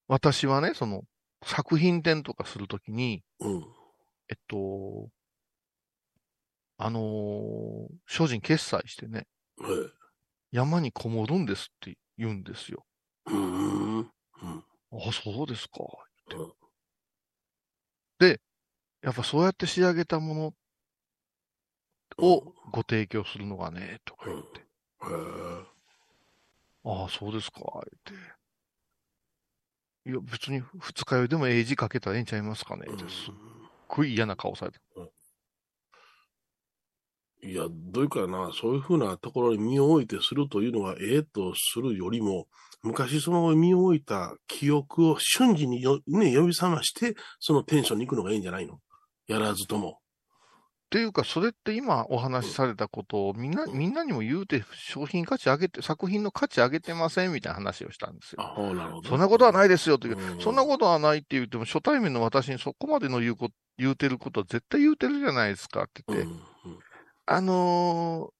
[0.09, 1.03] 私はね、その、
[1.45, 3.67] 作品展とかするときに、うん。
[4.29, 5.09] えっと、
[6.79, 9.27] あのー精進決済してね、
[9.59, 9.93] はい。
[10.53, 12.85] 山にこもるんですって言うんですよ。
[13.27, 13.99] うーん。
[13.99, 14.11] うん。
[14.93, 15.81] あ、そうですか。
[16.35, 16.53] うん
[19.07, 20.53] やっぱそうやって仕上げたもの
[22.19, 24.59] をご提供するのがね、とか言って。
[24.59, 25.65] へえ。
[26.85, 27.83] ああ、そうですか、言っ
[30.05, 30.11] て。
[30.11, 33.35] いや、別に二日酔いでもええ字かけたらええんちゃいますかね、ってすっ
[33.87, 34.79] ごい嫌な顔されて。
[37.45, 42.49] いや、どういうかな、そういうふうなところに身を置いてするというのは、ええとするよりも、
[42.83, 48.81] 昔その身を置いた記憶を瞬時によ、ね、呼び覚まして、そのテンションに行くのがいいんじゃないの？
[49.27, 49.99] やらずとも。
[50.87, 58.43] っていうか、それって今お話しされたことをみんな、みんなにも言うて商品価値上げて、作品の価値上げてませんみたいな話をしたんですよ。
[58.43, 59.09] あ、なるほど。
[59.09, 63.49] そんなことはないですよっていう、うんそんなことはないって言っても、初対面の私にそこまでの言うこ
[63.79, 66.17] 言うてることは絶対言うてるじゃないですかってうん。
[66.17, 66.33] 言って、
[66.67, 66.79] うん。
[67.27, 68.37] あのー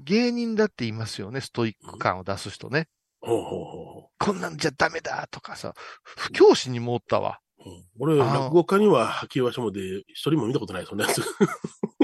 [0.00, 2.88] 芸人だって言いますよね、ストイック感を出す人ね。
[3.20, 5.72] ほうほうほこんなんじゃダメだとかさ、
[6.04, 7.38] 不教師にもおったわ。
[7.64, 7.70] う。
[7.70, 11.22] うん俺、落語家には吐きわしもで、一人も見たことない、 そんなやつ。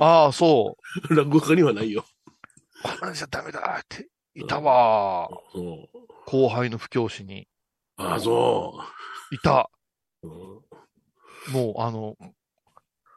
[0.00, 0.76] ああ、そ
[1.10, 2.04] 落語家にはないよ。
[2.84, 2.88] う。
[2.88, 4.08] こんなんじゃダメだって。
[4.34, 5.28] いたわ。
[5.52, 5.88] そう。
[6.26, 7.48] 後輩の不教師に。
[7.96, 8.78] ああ、そ
[9.32, 9.68] いた。
[10.22, 10.28] う。
[10.28, 10.60] うん
[11.52, 12.16] もう、あの、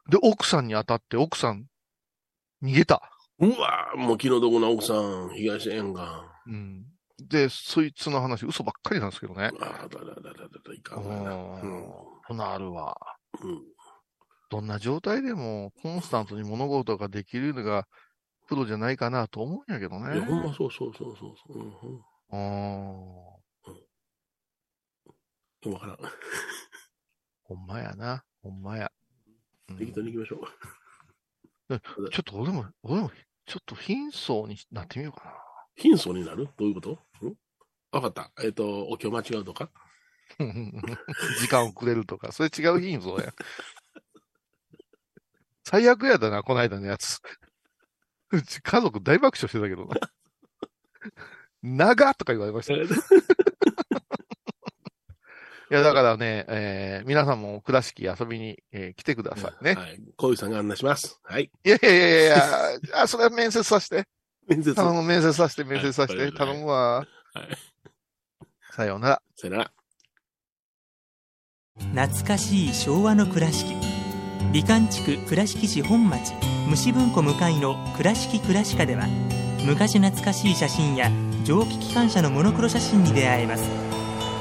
[0.10, 1.68] で、奥さんに当たって、奥さん、
[2.64, 3.02] 逃げた。
[3.40, 6.04] うわもう気の毒な奥さん、東沿岸。
[6.48, 6.86] うん。
[7.28, 9.52] で、そいつの話、嘘ばっかりなんですけどね。
[9.60, 11.36] ああ、だだだだだだ、いかうんんわな。
[11.62, 11.94] うん。
[12.28, 12.96] そんなあるわ。
[13.42, 13.62] うん。
[14.50, 17.88] どんな状態でも、コンスタントに物事ができるのが、
[18.48, 20.16] プロじゃないかなと思うんやけどね。
[20.16, 21.60] いや、ほんまそうそうそうそうそう。
[21.60, 22.02] うんうん。
[25.66, 25.74] うん。
[25.74, 25.98] わからん。
[27.44, 28.24] ほんまやな。
[28.42, 28.92] ほんまや。
[29.70, 30.48] うん適当に行きましょ
[31.70, 31.80] う。
[32.12, 33.12] ちょっと俺も、俺も、
[33.46, 35.32] ちょっと貧相になってみようかな。
[35.76, 36.50] 貧相になる？
[36.58, 36.92] どういうこと？
[37.26, 37.34] ん？
[37.92, 38.32] わかった。
[38.44, 39.70] えっ、と、お経間違うとか？
[41.40, 43.34] 時間遅れるとか、それ違う貧相や。
[45.66, 47.20] 最悪やだな、この間のやつ。
[48.32, 49.96] うち家族大爆笑してたけどな。
[51.62, 52.74] 長っとか言われました。
[55.72, 59.74] いや、だからね、えー皆さんも倉敷遊びに、えー来てくださいね。
[59.76, 60.00] はい。
[60.18, 61.20] 小遊さんが案内します。
[61.24, 61.52] はい。
[61.64, 64.08] いやいやいやいやあ、それは面接させて。
[64.48, 64.76] 面接。
[64.76, 66.22] 頼む、面接させて、面接させて。
[66.22, 67.00] はい頼むわ。
[67.00, 67.08] はい。
[68.72, 69.22] さようなら。
[69.36, 69.72] さよなら。
[71.80, 73.76] 懐かしい昭和の倉敷
[74.52, 76.34] 美観地区倉敷市本町
[76.70, 79.08] 虫文庫向かいの「倉敷倉歯科」では
[79.66, 81.10] 昔懐かしい写真や
[81.44, 83.64] 蒸気機関車のモノクロ写真に出会えます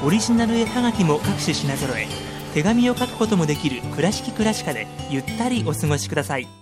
[0.04, 2.06] オリジナル絵はがきも各種品揃え
[2.52, 6.61] 手紙を書くこともできる「倉敷倉歯科」でゆったりお過ごしください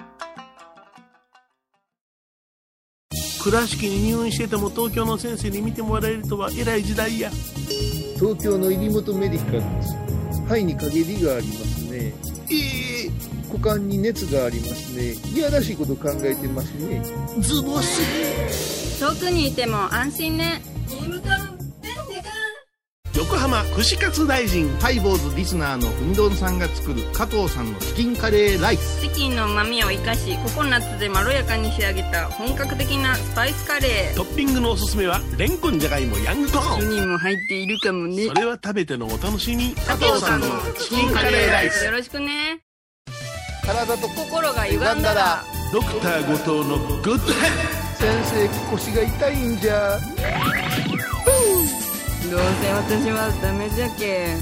[3.43, 7.31] 倉敷に入院してても東京の先生に見てもらえるとは偉い時代や。
[8.15, 9.95] 東京の入元メディカルです。
[10.45, 12.13] 肺に陰りがありますね。
[12.51, 13.11] ええ
[13.47, 15.13] 股間に熱がありますね。
[15.33, 17.01] いやらしいこと考えてますね。
[17.39, 20.61] ズボス遠くにいても安心ね
[23.31, 29.01] 横浜串カツ大臣ハイボーズリスナーのうみどんさんが作る加藤さんのチキンカレーライス。
[29.01, 34.15] チキンの旨味を生かしココナッツでまろやかに仕上げた本格的なスパイスカレー。
[34.17, 36.91] トッピングのおすすめはレンコンじゃがいもヤングコーン。
[36.91, 38.27] 人も入っているかもね。
[38.27, 39.73] それは食べてのお楽しみ。
[39.75, 41.85] 加藤さんのチキンカレーライス。
[41.85, 42.59] よろしくね。
[43.65, 45.41] 体と心が歪んだら。
[45.71, 49.97] ドクター後藤のグッドヘッ先生腰が痛いんじゃ
[52.31, 54.37] どうせ私はダメじゃけ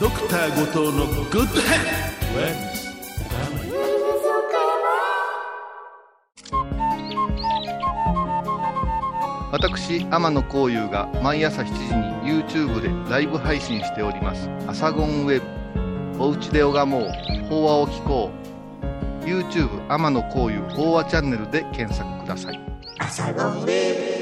[0.00, 1.78] ドクター後藤のグッドヘ
[9.52, 11.72] 私天野幸雄が毎朝7時
[12.26, 15.46] に YouTube でライブ配信しております「アサゴンウェブ」
[16.18, 17.08] 「おうちで拝もう。
[17.48, 18.30] 法話を聞こ
[19.22, 24.21] う」YouTube 天野幸雄法話チャンネルで検索ください。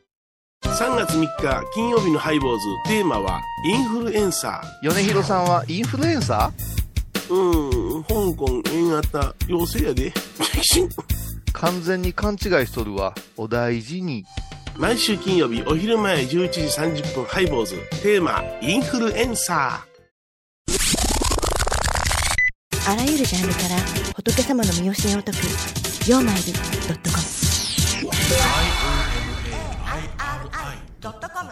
[0.79, 7.33] 3月3日金曜日のハイボーズテーマはインフルエンサ米広さんはインフルエンサー？
[7.33, 10.11] うーん香港円型陽性やで。
[10.11, 10.89] ー
[11.53, 13.13] 完全に勘違いしとるわ。
[13.37, 14.25] お大事に。
[14.77, 17.75] 毎週金曜日お昼前11時30分ハイボーズ。
[18.01, 19.85] テーマインフルエンサ
[22.87, 23.75] あらゆるジャンルから
[24.15, 25.37] 仏様の身教えを解く
[26.09, 27.23] 「曜マイルドットコム」
[31.01, 31.51] ドットコム